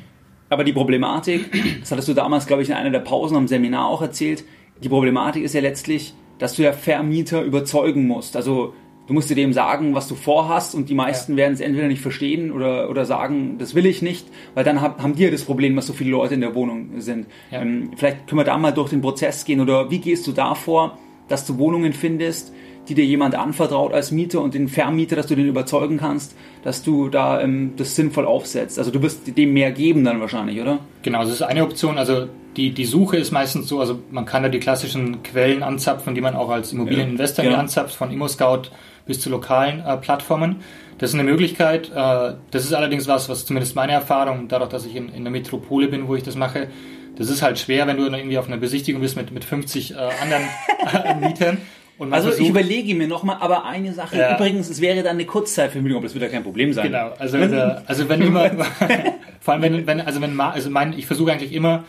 [0.48, 3.86] Aber die Problematik, das hattest du damals, glaube ich, in einer der Pausen am Seminar
[3.86, 4.44] auch erzählt,
[4.82, 8.36] die Problematik ist ja letztlich, dass du ja Vermieter überzeugen musst.
[8.36, 8.74] Also
[9.06, 11.38] du musst dir dem sagen, was du vorhast und die meisten ja.
[11.38, 15.02] werden es entweder nicht verstehen oder, oder sagen, das will ich nicht, weil dann hab,
[15.02, 17.26] haben die ja das Problem, dass so viele Leute in der Wohnung sind.
[17.50, 17.62] Ja.
[17.62, 20.54] Ähm, vielleicht können wir da mal durch den Prozess gehen oder wie gehst du da
[20.54, 20.98] vor,
[21.28, 22.52] dass du Wohnungen findest,
[22.88, 26.34] die dir jemand anvertraut als Mieter und den Vermieter, dass du den überzeugen kannst,
[26.64, 28.78] dass du da ähm, das sinnvoll aufsetzt.
[28.78, 30.80] Also du wirst dem mehr geben dann wahrscheinlich, oder?
[31.02, 31.96] Genau, das ist eine Option.
[31.96, 32.26] Also
[32.56, 36.20] die, die Suche ist meistens so, also man kann da die klassischen Quellen anzapfen, die
[36.20, 37.56] man auch als Immobilieninvestor ja.
[37.56, 38.70] anzapft, von ImmoScout
[39.06, 40.56] bis zu lokalen äh, Plattformen.
[40.98, 41.90] Das ist eine Möglichkeit.
[41.90, 45.30] Äh, das ist allerdings was, was zumindest meine Erfahrung, dadurch, dass ich in, in der
[45.30, 46.68] Metropole bin, wo ich das mache,
[47.16, 49.96] das ist halt schwer, wenn du irgendwie auf einer Besichtigung bist mit, mit 50 äh,
[49.96, 50.44] anderen
[50.92, 51.58] äh, Mietern.
[51.98, 54.34] also versucht, ich überlege mir nochmal, aber eine Sache, ja.
[54.34, 56.86] übrigens, es wäre dann eine Kurzzeitvermietung, aber das wird ja kein Problem sein.
[56.86, 57.38] Genau, also,
[57.86, 58.50] also wenn immer,
[59.40, 61.84] vor allem wenn, wenn also wenn, also mein, ich versuche eigentlich immer,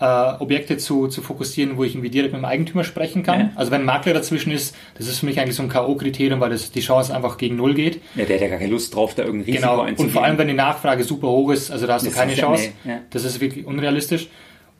[0.00, 0.04] äh,
[0.38, 3.40] Objekte zu, zu fokussieren, wo ich irgendwie direkt mit dem Eigentümer sprechen kann.
[3.40, 3.50] Ja.
[3.56, 6.50] Also wenn ein Makler dazwischen ist, das ist für mich eigentlich so ein K.O.-Kriterium, weil
[6.50, 8.00] das die Chance einfach gegen Null geht.
[8.14, 9.82] Ja, der hat ja gar keine Lust drauf, da irgendein Risiko genau.
[9.82, 10.06] einzugehen.
[10.06, 12.70] Und vor allem, wenn die Nachfrage super hoch ist, also da hast du keine Chance.
[12.84, 12.92] Nee.
[12.92, 13.00] Ja.
[13.10, 14.28] Das ist wirklich unrealistisch.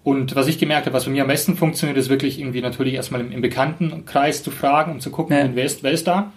[0.04, 2.94] Und was ich gemerkt habe, was bei mir am besten funktioniert, ist wirklich irgendwie natürlich
[2.94, 5.50] erstmal im, im Bekanntenkreis zu fragen, um zu gucken, ja.
[5.52, 6.32] wer, ist, wer ist da.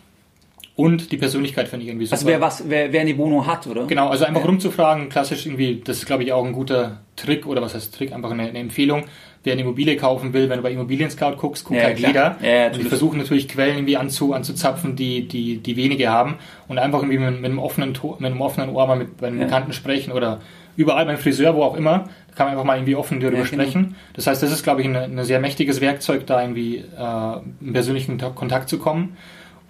[0.82, 2.16] Und die Persönlichkeit finde ich irgendwie super.
[2.16, 3.86] Also wer was, wer, wer eine Wohnung hat, oder?
[3.86, 4.48] Genau, also einfach ja.
[4.48, 8.12] rumzufragen, klassisch irgendwie, das ist glaube ich auch ein guter Trick oder was heißt Trick,
[8.14, 9.04] einfach eine, eine Empfehlung.
[9.44, 12.10] Wer eine Immobilie kaufen will, wenn du bei Immobilien Scout guckst, guckt ja, halt klar.
[12.12, 12.38] jeder.
[12.42, 16.36] Ja, und die versuchen natürlich Quellen irgendwie anzu, anzuzapfen, die, die, die wenige haben
[16.68, 19.74] und einfach irgendwie mit, mit einem offenen, mit einem offenen Ohr mal mit, einem Bekannten
[19.74, 20.42] sprechen oder
[20.78, 23.44] überall beim Friseur, wo auch immer, da kann man einfach mal irgendwie offen darüber ja,
[23.44, 23.64] genau.
[23.64, 23.96] sprechen.
[24.14, 27.74] Das heißt, das ist, glaube ich, ein, ein sehr mächtiges Werkzeug, da irgendwie äh, in
[27.74, 29.18] persönlichen Kontakt zu kommen.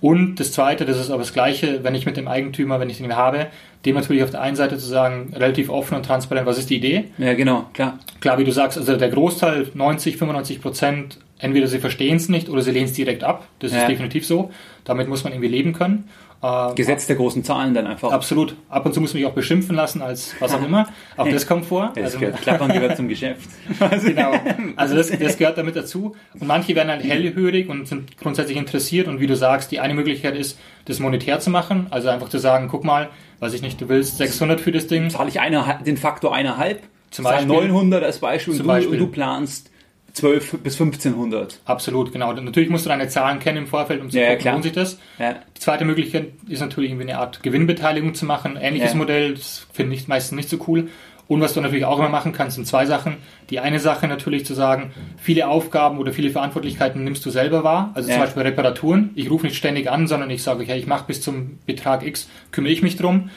[0.01, 2.97] Und das Zweite, das ist aber das Gleiche, wenn ich mit dem Eigentümer, wenn ich
[2.97, 3.47] den habe,
[3.85, 6.77] dem natürlich auf der einen Seite zu sagen, relativ offen und transparent, was ist die
[6.77, 7.05] Idee?
[7.19, 7.99] Ja, genau, klar.
[8.19, 12.49] Klar, wie du sagst, also der Großteil, 90, 95 Prozent, entweder sie verstehen es nicht
[12.49, 13.47] oder sie lehnen es direkt ab.
[13.59, 13.81] Das ja.
[13.81, 14.51] ist definitiv so.
[14.85, 16.09] Damit muss man irgendwie leben können.
[16.43, 18.11] Äh, Gesetz der großen Zahlen dann einfach.
[18.11, 18.55] Absolut.
[18.69, 20.87] Ab und zu muss man mich auch beschimpfen lassen als was auch immer.
[21.15, 21.91] Auch das kommt vor.
[21.93, 23.47] Das also, gehört, Klappern gehört zum Geschäft.
[24.03, 24.33] genau.
[24.75, 26.15] Also das, das gehört damit dazu.
[26.39, 29.07] Und manche werden halt hellhörig und sind grundsätzlich interessiert.
[29.07, 31.87] Und wie du sagst, die eine Möglichkeit ist, das monetär zu machen.
[31.91, 35.11] Also einfach zu sagen, guck mal, weiß ich nicht, du willst 600 für das Ding.
[35.11, 36.81] Zahle ich eine, den Faktor eineinhalb?
[37.11, 37.47] Zum Beispiel.
[37.47, 38.93] 900 als Beispiel, und du, Beispiel.
[38.93, 39.69] und du planst
[40.13, 41.59] 12 bis 1500.
[41.65, 42.33] Absolut, genau.
[42.33, 44.99] Natürlich musst du deine Zahlen kennen im Vorfeld, um zu ja, gucken, lohnt sich das.
[45.19, 45.35] Ja.
[45.55, 48.57] Die zweite Möglichkeit ist natürlich irgendwie eine Art Gewinnbeteiligung zu machen.
[48.59, 48.97] Ähnliches ja.
[48.97, 50.89] Modell, das finde ich meistens nicht so cool.
[51.31, 53.15] Und was du natürlich auch immer machen kannst, sind zwei Sachen.
[53.51, 57.91] Die eine Sache natürlich zu sagen, viele Aufgaben oder viele Verantwortlichkeiten nimmst du selber wahr.
[57.93, 58.15] Also ja.
[58.15, 59.11] zum Beispiel Reparaturen.
[59.15, 62.27] Ich rufe nicht ständig an, sondern ich sage, okay, ich mache bis zum Betrag X,
[62.51, 63.29] kümmere ich mich drum.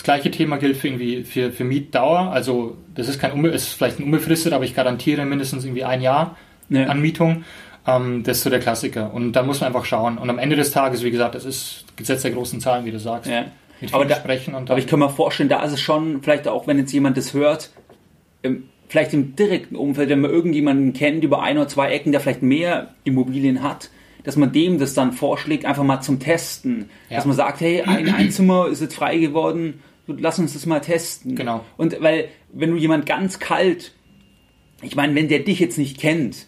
[0.00, 2.32] Das gleiche Thema gilt für irgendwie für, für Mietdauer.
[2.32, 6.38] Also das ist kein ist vielleicht ein unbefristet, aber ich garantiere mindestens irgendwie ein Jahr
[6.70, 6.86] ja.
[6.86, 7.44] Anmietung.
[7.86, 9.12] Ähm, das ist so der Klassiker.
[9.12, 10.16] Und da muss man einfach schauen.
[10.16, 12.98] Und am Ende des Tages, wie gesagt, das ist Gesetz der großen Zahlen, wie du
[12.98, 13.30] sagst.
[13.30, 13.44] Ja.
[13.92, 16.92] aber, da, aber ich kann mir vorstellen, da ist es schon, vielleicht auch wenn jetzt
[16.92, 17.68] jemand das hört,
[18.40, 22.22] im, vielleicht im direkten Umfeld, wenn man irgendjemanden kennt über ein oder zwei Ecken, der
[22.22, 23.90] vielleicht mehr Immobilien hat,
[24.24, 26.88] dass man dem das dann vorschlägt, einfach mal zum Testen.
[27.10, 27.16] Ja.
[27.16, 29.82] Dass man sagt, hey, ein, ein Zimmer ist jetzt frei geworden,
[30.18, 31.36] lass uns das mal testen.
[31.36, 31.64] Genau.
[31.76, 33.92] Und weil, wenn du jemand ganz kalt,
[34.82, 36.46] ich meine, wenn der dich jetzt nicht kennt,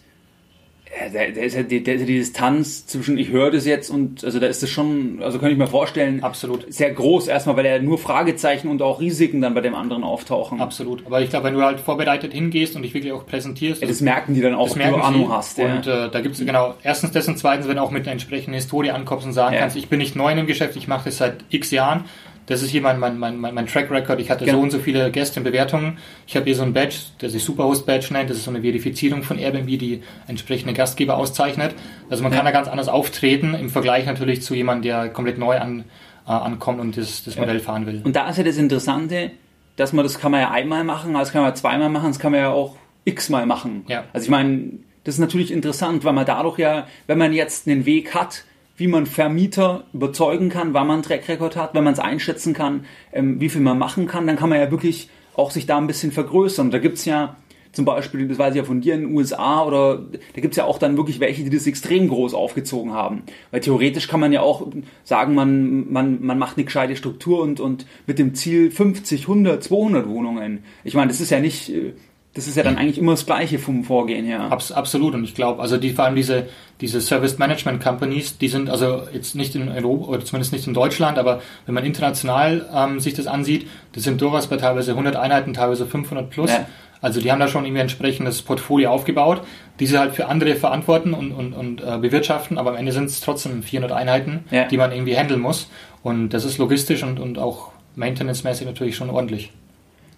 [1.13, 4.47] der, der, ist ja die, die Distanz zwischen ich höre das jetzt und also da
[4.47, 7.97] ist das schon, also könnte ich mir vorstellen, absolut sehr groß erstmal, weil ja nur
[7.97, 10.61] Fragezeichen und auch Risiken dann bei dem anderen auftauchen.
[10.61, 11.05] Absolut.
[11.05, 14.01] Aber ich glaube, wenn du halt vorbereitet hingehst und dich wirklich auch präsentierst, ja, das
[14.01, 15.57] merken die dann auch, wenn du Ahnung hast.
[15.57, 15.73] Ja.
[15.73, 18.11] Und äh, da gibt es genau erstens das und zweitens, wenn du auch mit einer
[18.11, 19.61] entsprechenden Historie ankommst und sagen ja.
[19.61, 22.05] kannst, ich bin nicht neu im Geschäft, ich mache das seit X Jahren
[22.45, 24.19] das ist hier mein, mein, mein, mein Track Record.
[24.19, 24.57] Ich hatte genau.
[24.57, 25.97] so und so viele Gäste und Bewertungen.
[26.27, 28.29] Ich habe hier so ein Badge, der sich Superhost Badge nennt.
[28.29, 31.73] Das ist so eine Verifizierung von Airbnb, die entsprechende Gastgeber auszeichnet.
[32.09, 32.37] Also man ja.
[32.37, 35.85] kann da ganz anders auftreten im Vergleich natürlich zu jemandem, der komplett neu an,
[36.27, 38.01] äh, ankommt und das, das Modell fahren will.
[38.03, 39.31] Und da ist ja das Interessante,
[39.75, 42.31] dass man das kann man ja einmal machen, das kann man zweimal machen, das kann
[42.31, 42.75] man ja auch
[43.05, 43.85] x-mal machen.
[43.87, 44.03] Ja.
[44.13, 44.71] Also ich meine,
[45.03, 48.87] das ist natürlich interessant, weil man dadurch ja, wenn man jetzt einen Weg hat, wie
[48.87, 52.85] man Vermieter überzeugen kann, wann man einen Track Record hat, wenn man es einschätzen kann,
[53.11, 55.87] ähm, wie viel man machen kann, dann kann man ja wirklich auch sich da ein
[55.87, 56.71] bisschen vergrößern.
[56.71, 57.35] Da gibt's ja
[57.71, 60.65] zum Beispiel, das weiß ich ja von dir in den USA oder da gibt's ja
[60.65, 63.23] auch dann wirklich welche, die das extrem groß aufgezogen haben.
[63.49, 64.67] Weil theoretisch kann man ja auch
[65.03, 69.63] sagen, man, man, man macht eine gescheite Struktur und, und mit dem Ziel 50, 100,
[69.63, 70.63] 200 Wohnungen.
[70.83, 71.93] Ich meine, das ist ja nicht äh,
[72.33, 74.41] das ist ja dann eigentlich immer das Gleiche vom Vorgehen her.
[74.49, 75.13] Abs absolut.
[75.13, 76.47] Und ich glaube, also die, vor allem diese,
[76.81, 80.73] diese Service Management Companies, die sind also jetzt nicht in Europa oder zumindest nicht in
[80.73, 85.15] Deutschland, aber wenn man international ähm, sich das ansieht, das sind durchaus bei teilweise 100
[85.15, 86.49] Einheiten, teilweise 500 plus.
[86.49, 86.65] Ja.
[87.01, 89.41] Also die haben da schon irgendwie ein entsprechendes Portfolio aufgebaut,
[89.79, 93.05] die sie halt für andere verantworten und, und, und äh, bewirtschaften, aber am Ende sind
[93.05, 94.65] es trotzdem 400 Einheiten, ja.
[94.65, 95.69] die man irgendwie handeln muss.
[96.01, 99.51] Und das ist logistisch und, und auch maintenance-mäßig natürlich schon ordentlich.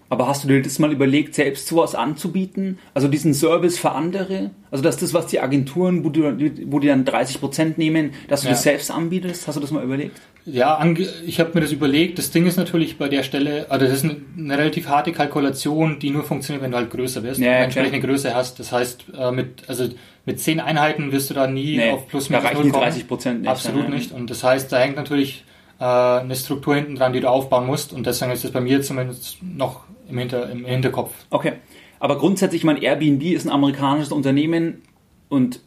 [0.08, 2.78] Aber hast du dir das mal überlegt, selbst sowas anzubieten?
[2.94, 4.50] Also diesen Service für andere?
[4.70, 8.42] Also dass das, was die Agenturen, wo die, wo die dann 30 Prozent nehmen, dass
[8.42, 8.52] du ja.
[8.52, 9.48] das selbst anbietest?
[9.48, 10.20] Hast du das mal überlegt?
[10.44, 10.80] Ja,
[11.26, 12.18] ich habe mir das überlegt.
[12.18, 15.98] Das Ding ist natürlich bei der Stelle, also das ist eine, eine relativ harte Kalkulation,
[15.98, 18.60] die nur funktioniert, wenn du halt größer bist, ja, entsprechende Größe hast.
[18.60, 19.88] Das heißt, äh, mit, also
[20.24, 23.40] mit zehn Einheiten wirst du da nie nee, auf plus minus da reichen 30 Prozent
[23.40, 23.50] nicht.
[23.50, 24.12] Absolut nicht.
[24.12, 25.44] Und das heißt, da hängt natürlich
[25.80, 27.92] äh, eine Struktur hinten dran, die du aufbauen musst.
[27.92, 31.12] Und deswegen ist das bei mir zumindest noch im, Hinter, im Hinterkopf.
[31.30, 31.54] Okay.
[31.98, 34.82] Aber grundsätzlich, mein Airbnb ist ein amerikanisches Unternehmen
[35.28, 35.60] und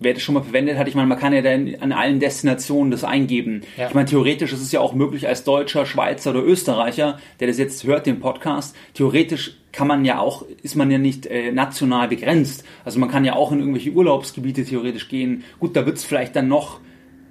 [0.00, 2.90] wer das schon mal verwendet hat, ich meine, man kann ja dann an allen Destinationen
[2.90, 3.62] das eingeben.
[3.76, 3.88] Ja.
[3.88, 7.58] Ich meine, theoretisch ist es ja auch möglich als Deutscher, Schweizer oder Österreicher, der das
[7.58, 12.08] jetzt hört, den Podcast, theoretisch kann man ja auch, ist man ja nicht äh, national
[12.08, 12.64] begrenzt.
[12.84, 15.44] Also man kann ja auch in irgendwelche Urlaubsgebiete theoretisch gehen.
[15.60, 16.80] Gut, da wird es vielleicht dann noch,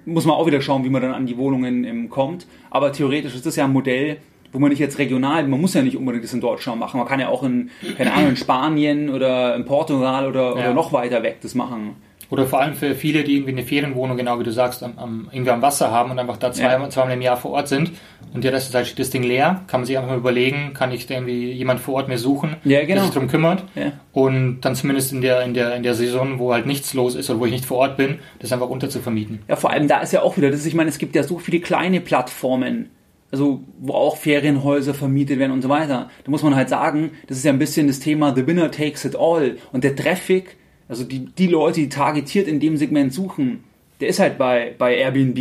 [0.06, 2.46] muss man auch wieder schauen, wie man dann an die Wohnungen ähm, kommt.
[2.70, 4.18] Aber theoretisch ist das ja ein Modell,
[4.52, 7.06] wo man nicht jetzt regional, man muss ja nicht unbedingt das in Deutschland machen, man
[7.06, 10.52] kann ja auch in, keine Ahnung, in Spanien oder in Portugal oder, ja.
[10.54, 11.96] oder noch weiter weg das machen.
[12.30, 15.28] Oder vor allem für viele, die irgendwie eine Ferienwohnung, genau wie du sagst, am, am,
[15.32, 16.88] irgendwie am Wasser haben und einfach da zwei, ja.
[16.88, 17.90] zweimal im Jahr vor Ort sind
[18.32, 20.72] und der Rest der Zeit steht das Ding leer, kann man sich einfach mal überlegen,
[20.72, 22.94] kann ich da irgendwie jemand vor Ort mir suchen, ja, genau.
[22.94, 23.92] der sich darum kümmert ja.
[24.12, 27.28] und dann zumindest in der, in, der, in der Saison, wo halt nichts los ist
[27.30, 29.40] oder wo ich nicht vor Ort bin, das einfach unterzuvermieten.
[29.48, 31.24] Ja, vor allem da ist ja auch wieder, das ist, ich meine, es gibt ja
[31.24, 32.90] so viele kleine Plattformen,
[33.32, 36.10] also wo auch Ferienhäuser vermietet werden und so weiter.
[36.24, 39.04] Da muss man halt sagen, das ist ja ein bisschen das Thema The Winner takes
[39.04, 40.56] it all und der Traffic
[40.90, 43.62] also die, die Leute, die targetiert in dem Segment suchen,
[44.00, 45.38] der ist halt bei, bei Airbnb.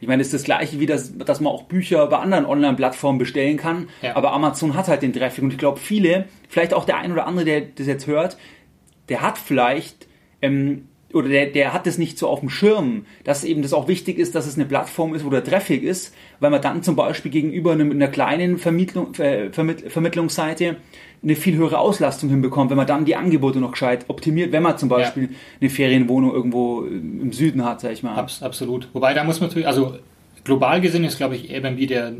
[0.00, 3.18] Ich meine, das ist das gleiche wie das, dass man auch Bücher bei anderen Online-Plattformen
[3.18, 4.16] bestellen kann, ja.
[4.16, 7.26] aber Amazon hat halt den Traffic und ich glaube viele, vielleicht auch der ein oder
[7.26, 8.38] andere, der das jetzt hört,
[9.10, 10.08] der hat vielleicht
[10.40, 13.88] ähm, oder der, der hat das nicht so auf dem Schirm, dass eben das auch
[13.88, 16.96] wichtig ist, dass es eine Plattform ist, wo der Traffic ist, weil man dann zum
[16.96, 20.76] Beispiel gegenüber einem, einer kleinen Vermittlung, äh, Vermittlungsseite
[21.22, 24.76] eine viel höhere Auslastung hinbekommt, wenn man dann die Angebote noch gescheit optimiert, wenn man
[24.76, 25.28] zum Beispiel ja.
[25.60, 28.16] eine Ferienwohnung irgendwo im Süden hat, sag ich mal.
[28.16, 28.88] Abs absolut.
[28.92, 29.98] Wobei da muss man natürlich, also
[30.44, 32.12] global gesehen ist, glaube ich, Airbnb der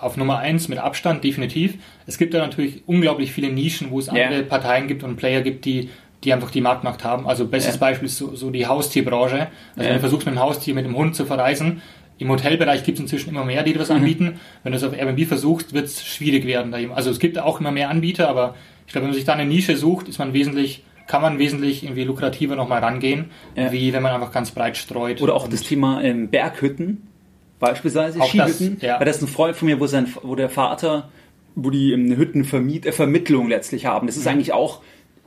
[0.00, 1.74] auf Nummer eins mit Abstand, definitiv.
[2.06, 4.44] Es gibt da natürlich unglaublich viele Nischen, wo es andere.
[4.44, 5.90] Parteien gibt und Player gibt, die
[6.26, 7.26] die einfach die Marktmacht haben.
[7.26, 7.80] Also bestes ja.
[7.80, 9.38] Beispiel ist so, so die Haustierbranche.
[9.38, 9.86] Also ja.
[9.86, 11.80] wenn du versuchst mit dem Haustier, mit dem Hund zu verreisen,
[12.18, 13.96] im Hotelbereich gibt es inzwischen immer mehr, die das mhm.
[13.96, 14.40] anbieten.
[14.62, 16.74] Wenn du es auf Airbnb versuchst, wird es schwierig werden.
[16.92, 18.54] Also es gibt auch immer mehr Anbieter, aber
[18.86, 21.84] ich glaube, wenn man sich da eine Nische sucht, ist man wesentlich kann man wesentlich
[21.84, 23.70] irgendwie lukrativer nochmal rangehen, ja.
[23.70, 25.22] wie wenn man einfach ganz breit streut.
[25.22, 27.06] Oder auch das Thema ähm, Berghütten,
[27.60, 28.74] beispielsweise auch Skihütten.
[28.74, 28.98] Das, ja.
[28.98, 31.08] Weil das ist ein Freund von mir, wo, sein, wo der Vater,
[31.54, 34.08] wo die ähm, Hüttenvermittlung äh, letztlich haben.
[34.08, 34.30] Das ist mhm.
[34.30, 34.82] eigentlich auch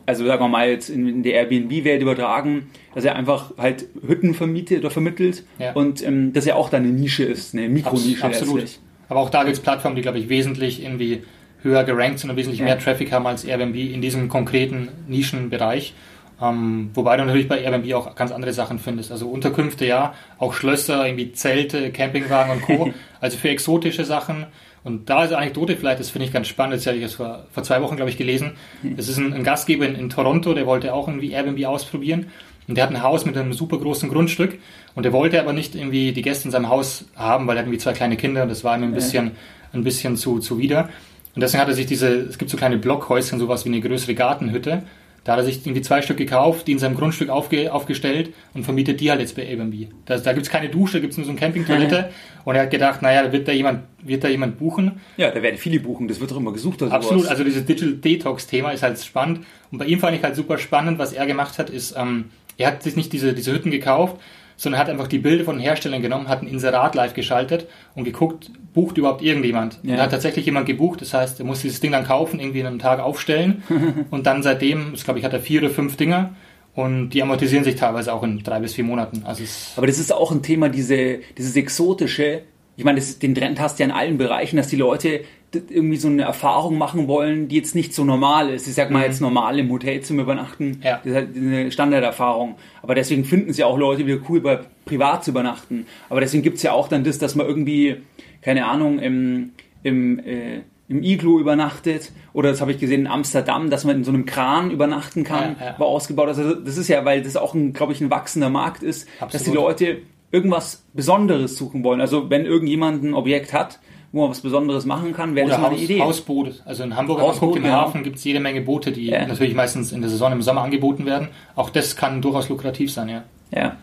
[0.10, 4.34] also sagen wir mal jetzt in, in der Airbnb-Welt übertragen, dass er einfach halt Hütten
[4.34, 5.74] vermietet oder vermittelt ja.
[5.74, 8.24] und ähm, dass er auch da eine Nische ist, eine Mikronische.
[8.24, 8.62] Abs absolut.
[8.62, 8.80] Letztlich.
[9.08, 11.24] Aber auch da gibt es Plattformen, die, glaube ich, wesentlich irgendwie
[11.62, 12.66] höher gerankt sind und wesentlich ja.
[12.66, 15.94] mehr Traffic haben als Airbnb in diesem konkreten Nischenbereich.
[16.42, 19.12] Ähm, wobei du natürlich bei Airbnb auch ganz andere Sachen findest.
[19.12, 22.94] Also Unterkünfte, ja, auch Schlösser, irgendwie Zelte, Campingwagen und Co.
[23.22, 24.48] also für exotische Sachen
[24.84, 27.16] und da ist eine Anekdote vielleicht, das finde ich ganz spannend, das habe ich jetzt
[27.16, 28.54] vor, vor zwei Wochen, glaube ich, gelesen.
[28.96, 32.28] Das ist ein, ein Gastgeber in, in, Toronto, der wollte auch irgendwie Airbnb ausprobieren.
[32.68, 34.60] Und der hat ein Haus mit einem super großen Grundstück.
[34.96, 37.66] Und der wollte aber nicht irgendwie die Gäste in seinem Haus haben, weil er hat
[37.66, 39.32] irgendwie zwei kleine Kinder und das war ihm ein bisschen,
[39.74, 40.90] ein bisschen zu, zu wieder.
[41.36, 44.14] Und deswegen hat er sich diese, es gibt so kleine Blockhäuschen, sowas wie eine größere
[44.14, 44.84] Gartenhütte.
[45.30, 48.64] Da hat er sich irgendwie zwei Stück gekauft, die in seinem Grundstück aufge, aufgestellt und
[48.64, 49.90] vermietet die halt jetzt bei Airbnb.
[50.06, 52.10] Da, da gibt es keine Dusche, da gibt es nur so eine Campingtoilette.
[52.46, 55.02] und er hat gedacht, naja, wird da jemand, wird da jemand buchen?
[55.18, 56.82] Ja, da werden viele buchen, das wird doch immer gesucht.
[56.82, 57.30] Oder Absolut, sowas.
[57.30, 59.42] also dieses Digital Detox-Thema ist halt spannend.
[59.72, 62.70] Und bei ihm fand ich halt super spannend, was er gemacht hat, ist, ähm, er
[62.70, 64.20] hat sich nicht diese, diese Hütten gekauft,
[64.60, 68.04] sondern hat einfach die Bilder von den Herstellern genommen, hat ein Inserat live geschaltet und
[68.04, 69.80] geguckt, bucht überhaupt irgendjemand.
[69.84, 69.94] Ja.
[69.94, 72.66] Und hat tatsächlich jemand gebucht, das heißt, er muss dieses Ding dann kaufen, irgendwie in
[72.66, 73.64] einem Tag aufstellen
[74.12, 76.36] und dann seitdem, ich glaube ich, hat er vier oder fünf Dinger
[76.76, 79.24] und die amortisieren sich teilweise auch in drei bis vier Monaten.
[79.24, 79.46] Also
[79.78, 82.42] Aber das ist auch ein Thema, diese, dieses exotische,
[82.76, 85.22] ich meine, das, den Trend hast du ja in allen Bereichen, dass die Leute
[85.54, 88.68] irgendwie so eine Erfahrung machen wollen, die jetzt nicht so normal ist.
[88.68, 89.06] Ich sag mal mhm.
[89.06, 90.80] jetzt normal im Hotelzimmer übernachten.
[90.84, 90.98] Ja.
[90.98, 92.56] Das ist halt eine Standarderfahrung.
[92.82, 95.86] Aber deswegen finden es ja auch Leute wieder cool, bei privat zu übernachten.
[96.10, 97.98] Aber deswegen gibt es ja auch dann das, dass man irgendwie,
[98.42, 102.12] keine Ahnung, im, im, äh, im Iglu übernachtet.
[102.34, 105.56] Oder das habe ich gesehen in Amsterdam, dass man in so einem Kran übernachten kann,
[105.60, 105.80] ja, ja.
[105.80, 106.28] war ausgebaut.
[106.28, 109.34] Also das ist ja, weil das auch ein, glaube ich, ein wachsender Markt ist, Absolut.
[109.34, 109.98] dass die Leute
[110.32, 112.02] irgendwas Besonderes suchen wollen.
[112.02, 113.80] Also wenn irgendjemand ein Objekt hat,
[114.12, 116.02] wo man was Besonderes machen kann, wäre das mal eine Idee.
[116.02, 116.56] Hausboote.
[116.66, 117.76] Also in Hamburg, Hausboot, im genau.
[117.76, 119.26] Hafen gibt es jede Menge Boote, die ja.
[119.26, 121.30] natürlich meistens in der Saison im Sommer angeboten werden.
[121.56, 123.24] Auch das kann durchaus lukrativ sein, ja.
[123.52, 123.78] Ja.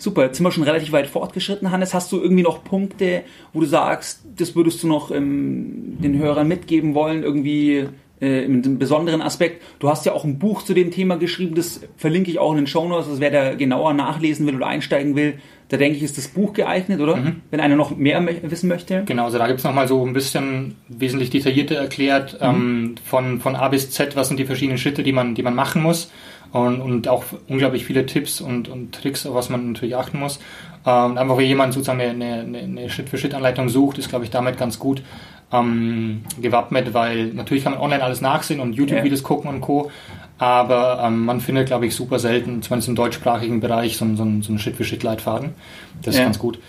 [0.00, 1.72] Super, jetzt sind wir schon relativ weit fortgeschritten.
[1.72, 6.16] Hannes, hast du irgendwie noch Punkte, wo du sagst, das würdest du noch ähm, den
[6.18, 7.88] Hörern mitgeben wollen, irgendwie
[8.20, 9.62] äh, mit einem besonderen Aspekt.
[9.78, 12.58] Du hast ja auch ein Buch zu dem Thema geschrieben, das verlinke ich auch in
[12.58, 15.34] den Show Notes, also wer da genauer nachlesen will oder einsteigen will,
[15.68, 17.16] da denke ich, ist das Buch geeignet, oder?
[17.16, 17.42] Mhm.
[17.50, 19.04] Wenn einer noch mehr wissen möchte.
[19.04, 22.46] Genau, also da gibt es nochmal so ein bisschen wesentlich detaillierter erklärt, mhm.
[22.46, 25.54] ähm, von, von A bis Z, was sind die verschiedenen Schritte, die man, die man
[25.54, 26.10] machen muss.
[26.50, 30.40] Und, und auch unglaublich viele Tipps und, und Tricks, auf was man natürlich achten muss.
[30.86, 34.78] Ähm, einfach, wenn jemand sozusagen eine, eine, eine Schritt-für-Schritt-Anleitung sucht, ist, glaube ich, damit ganz
[34.78, 35.02] gut
[35.52, 39.26] ähm, gewappnet, weil natürlich kann man online alles nachsehen und YouTube-Videos ja.
[39.26, 39.90] gucken und Co.
[40.38, 44.22] Aber ähm, man findet, glaube ich, super selten, zumindest im deutschsprachigen Bereich, so, so, so
[44.24, 45.54] einen Schritt-für-Schritt-Leitfaden.
[46.02, 46.24] Das ist ja.
[46.24, 46.60] ganz gut.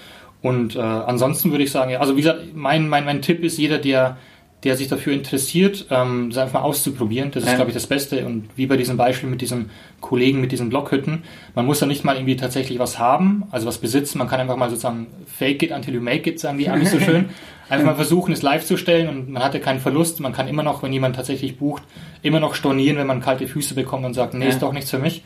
[0.41, 3.57] Und äh, ansonsten würde ich sagen, ja, also wie gesagt, mein, mein, mein Tipp ist,
[3.57, 4.17] jeder, der,
[4.63, 7.31] der sich dafür interessiert, ähm, das einfach mal auszuprobieren.
[7.31, 7.55] Das ist, ja.
[7.55, 8.25] glaube ich, das Beste.
[8.25, 9.69] Und wie bei diesem Beispiel mit diesem
[10.01, 11.23] Kollegen mit diesen Blockhütten,
[11.55, 14.17] man muss da nicht mal irgendwie tatsächlich was haben, also was besitzen.
[14.17, 16.99] Man kann einfach mal sozusagen fake it until you make it, sagen die Amis so
[16.99, 17.29] schön.
[17.69, 20.19] Einfach mal versuchen, es live zu stellen und man hatte keinen Verlust.
[20.19, 21.83] Man kann immer noch, wenn jemand tatsächlich bucht,
[22.21, 24.49] immer noch stornieren, wenn man kalte Füße bekommt und sagt, nee, ja.
[24.49, 25.23] ist doch nichts für mich.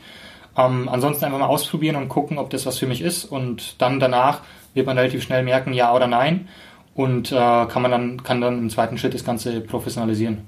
[0.56, 3.24] Ähm, ansonsten einfach mal ausprobieren und gucken, ob das was für mich ist.
[3.24, 4.42] Und dann danach
[4.74, 6.48] wird man relativ schnell merken, ja oder nein.
[6.94, 10.38] Und äh, kann man dann, kann dann im zweiten Schritt das Ganze professionalisieren.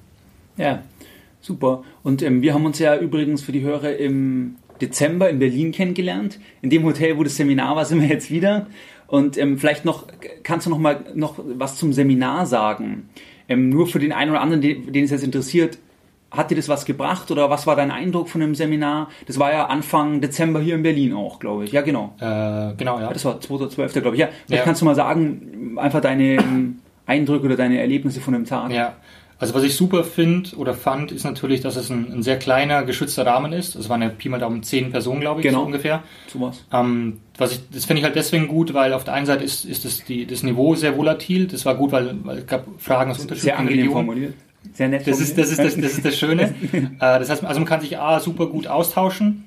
[0.57, 0.83] Ja,
[1.41, 1.83] super.
[2.03, 6.39] Und ähm, wir haben uns ja übrigens für die Hörer im Dezember in Berlin kennengelernt.
[6.63, 8.67] In dem Hotel, wo das Seminar war, sind wir jetzt wieder.
[9.07, 10.07] Und ähm, vielleicht noch,
[10.43, 13.09] kannst du noch mal noch was zum Seminar sagen?
[13.49, 15.79] Ähm, nur für den einen oder anderen, den, den es jetzt interessiert,
[16.31, 19.09] hat dir das was gebracht oder was war dein Eindruck von dem Seminar?
[19.27, 21.73] Das war ja Anfang Dezember hier in Berlin auch, glaube ich.
[21.73, 22.15] Ja, genau.
[22.19, 23.13] Äh, genau, ja.
[23.13, 24.21] Das war 2012, glaube ich.
[24.21, 24.65] Ja, vielleicht ja.
[24.65, 28.73] kannst du mal sagen, einfach deine ähm, Eindrücke oder deine Erlebnisse von dem Tag.
[28.73, 28.97] Ja,
[29.39, 32.85] also was ich super finde oder fand, ist natürlich, dass es ein, ein, sehr kleiner,
[32.85, 33.75] geschützter Rahmen ist.
[33.77, 35.61] Es waren ja Pi mal Daumen zehn Personen, glaube ich, genau.
[35.61, 36.03] so ungefähr.
[36.27, 36.65] So was.
[36.73, 39.67] Ähm, was ich, das finde ich halt deswegen gut, weil auf der einen Seite ist,
[39.67, 41.47] ist das, die, das Niveau sehr volatil.
[41.49, 44.07] Das war gut, weil, weil es gab Fragen aus unterschiedlichen sehr angenehm Regionen.
[44.07, 44.35] formuliert.
[44.75, 45.07] Sehr nett.
[45.07, 46.55] Das ist, das ist, das, das, ist das Schöne.
[46.73, 49.45] äh, das heißt, also man kann sich A, super gut austauschen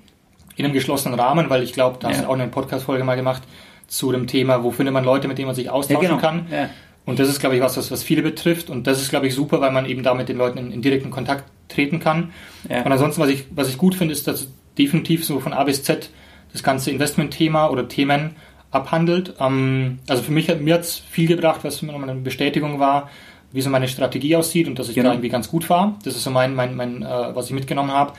[0.55, 3.43] in einem geschlossenen Rahmen, weil ich glaube, da hast du auch eine Podcast-Folge mal gemacht
[3.88, 6.22] zu dem Thema, wo findet man Leute, mit denen man sich austauschen ja, genau.
[6.22, 6.47] kann.
[6.51, 6.70] Ja.
[7.05, 8.70] Und das ist, glaube ich, was, was, was viele betrifft.
[8.70, 10.82] Und das ist, glaube ich, super, weil man eben da mit den Leuten in, in
[10.82, 12.34] direkten Kontakt treten kann.
[12.67, 15.84] Und ansonsten, was ich, was ich gut finde, ist, dass definitiv so von A bis
[15.84, 16.09] Z
[16.51, 18.36] das ganze Investment-Thema oder Themen
[18.72, 19.36] abhandelt.
[19.39, 23.09] Ähm, also für mich hat mir es viel gebracht, was mir nochmal eine Bestätigung war,
[23.52, 25.10] wie so meine Strategie aussieht und dass ich genau.
[25.10, 25.97] da irgendwie ganz gut war.
[26.04, 28.14] Das ist so mein, mein, mein äh, was ich mitgenommen habe.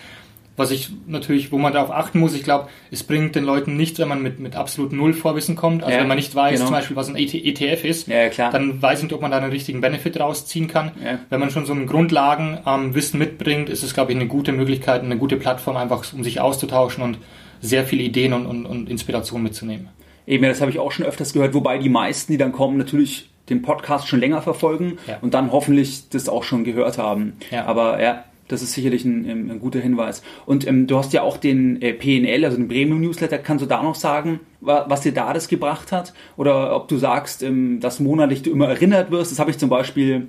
[0.56, 3.98] Was ich natürlich, wo man darauf achten muss, ich glaube, es bringt den Leuten nichts,
[3.98, 5.82] wenn man mit, mit absolut null Vorwissen kommt.
[5.82, 6.66] Also ja, wenn man nicht weiß, genau.
[6.66, 9.52] zum Beispiel, was ein ETF ist, ja, dann weiß ich nicht, ob man da einen
[9.52, 10.90] richtigen Benefit rausziehen kann.
[11.02, 11.18] Ja.
[11.30, 15.02] Wenn man schon so ein Grundlagenwissen ähm, mitbringt, ist es, glaube ich, eine gute Möglichkeit,
[15.02, 17.18] eine gute Plattform, einfach um sich auszutauschen und
[17.62, 19.88] sehr viele Ideen und, und, und Inspiration mitzunehmen.
[20.26, 23.29] Eben, das habe ich auch schon öfters gehört, wobei die meisten, die dann kommen, natürlich
[23.50, 25.18] den Podcast schon länger verfolgen ja.
[25.20, 27.34] und dann hoffentlich das auch schon gehört haben.
[27.50, 27.66] Ja.
[27.66, 30.22] Aber ja, das ist sicherlich ein, ein guter Hinweis.
[30.44, 33.38] Und ähm, du hast ja auch den äh, PNL, also den Premium Newsletter.
[33.38, 36.14] Kannst du da noch sagen, wa was dir da das gebracht hat?
[36.36, 39.30] Oder ob du sagst, ähm, dass monatlich du immer erinnert wirst?
[39.30, 40.28] Das habe ich zum Beispiel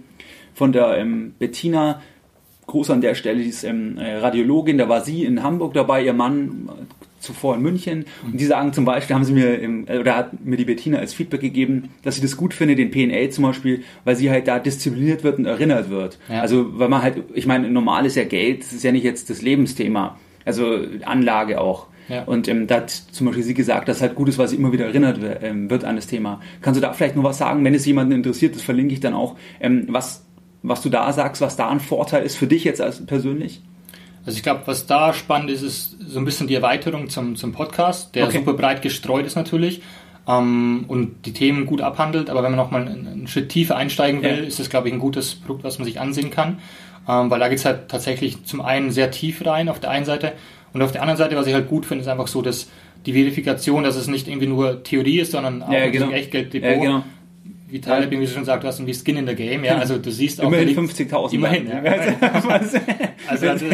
[0.53, 2.01] von der ähm, Bettina
[2.67, 6.03] Groß an der Stelle, die ist ähm, äh, Radiologin, da war sie in Hamburg dabei,
[6.03, 6.69] ihr Mann
[7.21, 8.05] zuvor in München.
[8.23, 10.97] Und die sagen zum Beispiel, haben sie mir, im, äh, oder hat mir die Bettina
[10.97, 14.47] als Feedback gegeben, dass sie das gut finde, den PNL zum Beispiel, weil sie halt
[14.47, 16.19] da diszipliniert wird und erinnert wird.
[16.29, 16.41] Ja.
[16.41, 19.29] Also, weil man halt, ich meine, normal ist ja Geld, das ist ja nicht jetzt
[19.29, 20.17] das Lebensthema.
[20.43, 21.87] Also Anlage auch.
[22.09, 22.23] Ja.
[22.23, 24.73] Und ähm, da hat zum Beispiel sie gesagt, dass halt gut ist, weil sie immer
[24.73, 26.41] wieder erinnert ähm, wird an das Thema.
[26.61, 29.13] Kannst du da vielleicht noch was sagen, wenn es jemanden interessiert, das verlinke ich dann
[29.13, 30.25] auch, ähm, was,
[30.61, 33.61] was du da sagst, was da ein Vorteil ist für dich jetzt als persönlich?
[34.25, 37.51] Also ich glaube, was da spannend ist, ist so ein bisschen die Erweiterung zum, zum
[37.51, 38.39] Podcast, der okay.
[38.39, 39.81] super breit gestreut ist natürlich
[40.27, 42.29] ähm, und die Themen gut abhandelt.
[42.29, 44.43] Aber wenn man nochmal einen, einen Schritt tiefer einsteigen will, ja.
[44.43, 46.59] ist das, glaube ich, ein gutes Produkt, was man sich ansehen kann.
[47.07, 50.05] Ähm, weil da geht es halt tatsächlich zum einen sehr tief rein auf der einen
[50.05, 50.33] Seite
[50.73, 52.69] und auf der anderen Seite, was ich halt gut finde, ist einfach so, dass
[53.05, 56.11] die Verifikation, dass es nicht irgendwie nur Theorie ist, sondern auch ja, genau.
[56.11, 56.69] Echtgelddepot.
[56.69, 57.03] Ja, genau
[57.71, 60.11] wie Taleb irgendwie schon sagt, du hast irgendwie Skin in the Game, ja, also du
[60.11, 60.47] siehst auch...
[60.47, 61.33] Immerhin 50.000.
[61.33, 61.81] Immerhin, ja.
[62.33, 62.77] also,
[63.47, 63.65] also,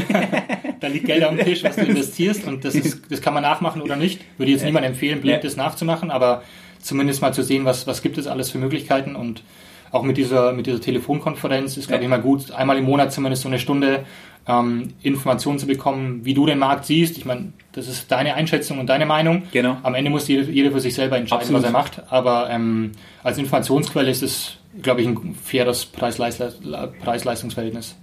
[0.79, 3.43] da liegt Geld auf dem Tisch, was du investierst und das, ist, das kann man
[3.43, 4.21] nachmachen oder nicht.
[4.37, 6.43] Würde jetzt niemand empfehlen, blind das nachzumachen, aber
[6.79, 9.43] zumindest mal zu sehen, was, was gibt es alles für Möglichkeiten und
[9.91, 13.43] auch mit dieser, mit dieser Telefonkonferenz ist, glaube ich, mal gut, einmal im Monat zumindest
[13.43, 14.05] so eine Stunde
[14.47, 17.17] ähm, Informationen zu bekommen, wie du den Markt siehst.
[17.17, 19.43] Ich meine, das ist deine Einschätzung und deine Meinung.
[19.51, 19.77] Genau.
[19.83, 21.63] Am Ende muss jeder, jeder für sich selber entscheiden, Absolut.
[21.63, 22.11] was er macht.
[22.11, 22.93] Aber ähm,
[23.23, 27.97] als Informationsquelle ist es, glaube ich, ein faires Preis-Leistungsverhältnis.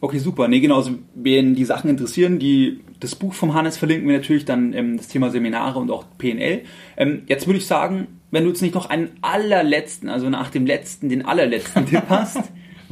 [0.00, 0.48] Okay, super.
[0.48, 0.78] Nee, genau.
[0.78, 4.96] Also, wen die Sachen interessieren, die, das Buch vom Hannes verlinken wir natürlich dann ähm,
[4.96, 6.62] das Thema Seminare und auch PNL.
[6.96, 10.66] Ähm, jetzt würde ich sagen, wenn du jetzt nicht noch einen allerletzten, also nach dem
[10.66, 12.40] letzten, den allerletzten Tipp hast,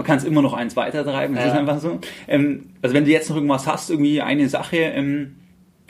[0.00, 1.50] man kann es immer noch eins weitertreiben, das ja.
[1.50, 2.00] ist einfach so.
[2.26, 5.36] Ähm, also wenn du jetzt noch irgendwas hast, irgendwie eine Sache ähm,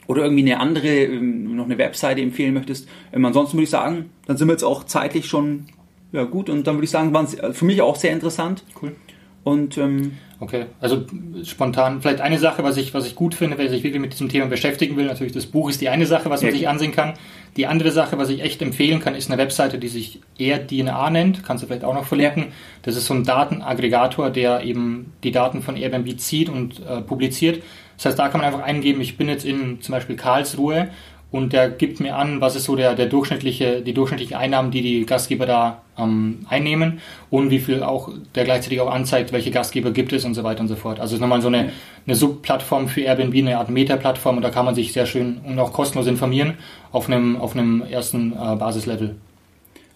[0.08, 4.11] oder irgendwie eine andere, ähm, noch eine Webseite empfehlen möchtest, ähm, ansonsten würde ich sagen,
[4.26, 5.66] dann sind wir jetzt auch zeitlich schon
[6.11, 8.64] ja, gut und dann würde ich sagen, waren es für mich auch sehr interessant.
[8.82, 8.96] Cool.
[9.43, 11.07] Und ähm, okay, also
[11.45, 14.28] spontan vielleicht eine Sache, was ich was ich gut finde, wer sich wirklich mit diesem
[14.28, 15.07] Thema beschäftigen will.
[15.07, 17.14] Natürlich das Buch ist die eine Sache, was man ja, sich ansehen kann.
[17.57, 21.11] Die andere Sache, was ich echt empfehlen kann, ist eine Webseite, die sich eher DNA
[21.11, 21.43] nennt.
[21.43, 22.49] Kannst du vielleicht auch noch verlinken.
[22.82, 27.62] Das ist so ein Datenaggregator, der eben die Daten von Airbnb zieht und äh, publiziert.
[27.97, 30.88] Das heißt, da kann man einfach eingeben, ich bin jetzt in zum Beispiel Karlsruhe
[31.33, 34.83] und der gibt mir an, was ist so der, der durchschnittliche, die durchschnittliche Einnahmen, die
[34.83, 37.01] die Gastgeber da ähm, einnehmen
[37.31, 40.61] und wie viel auch der gleichzeitig auch anzeigt, welche Gastgeber gibt es und so weiter
[40.61, 40.99] und so fort.
[40.99, 41.70] Also es ist nochmal so eine,
[42.07, 45.59] eine Subplattform für Airbnb, eine Art Meta-Plattform und da kann man sich sehr schön und
[45.59, 46.55] auch kostenlos informieren
[46.91, 49.16] auf einem, auf einem ersten äh, Basislevel.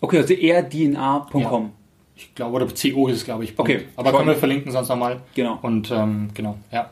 [0.00, 1.40] Okay, also eher dna.com.
[1.40, 1.70] Ja.
[2.16, 3.56] Ich glaube, oder CO ist es, glaube ich.
[3.56, 3.72] Punkt.
[3.72, 3.84] Okay.
[3.96, 5.20] Aber können wir verlinken sonst nochmal.
[5.34, 5.58] Genau.
[5.62, 6.90] Und ähm, genau, ja.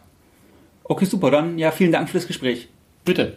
[0.82, 1.30] Okay, super.
[1.30, 2.68] Dann ja, vielen Dank für das Gespräch.
[3.04, 3.36] Bitte.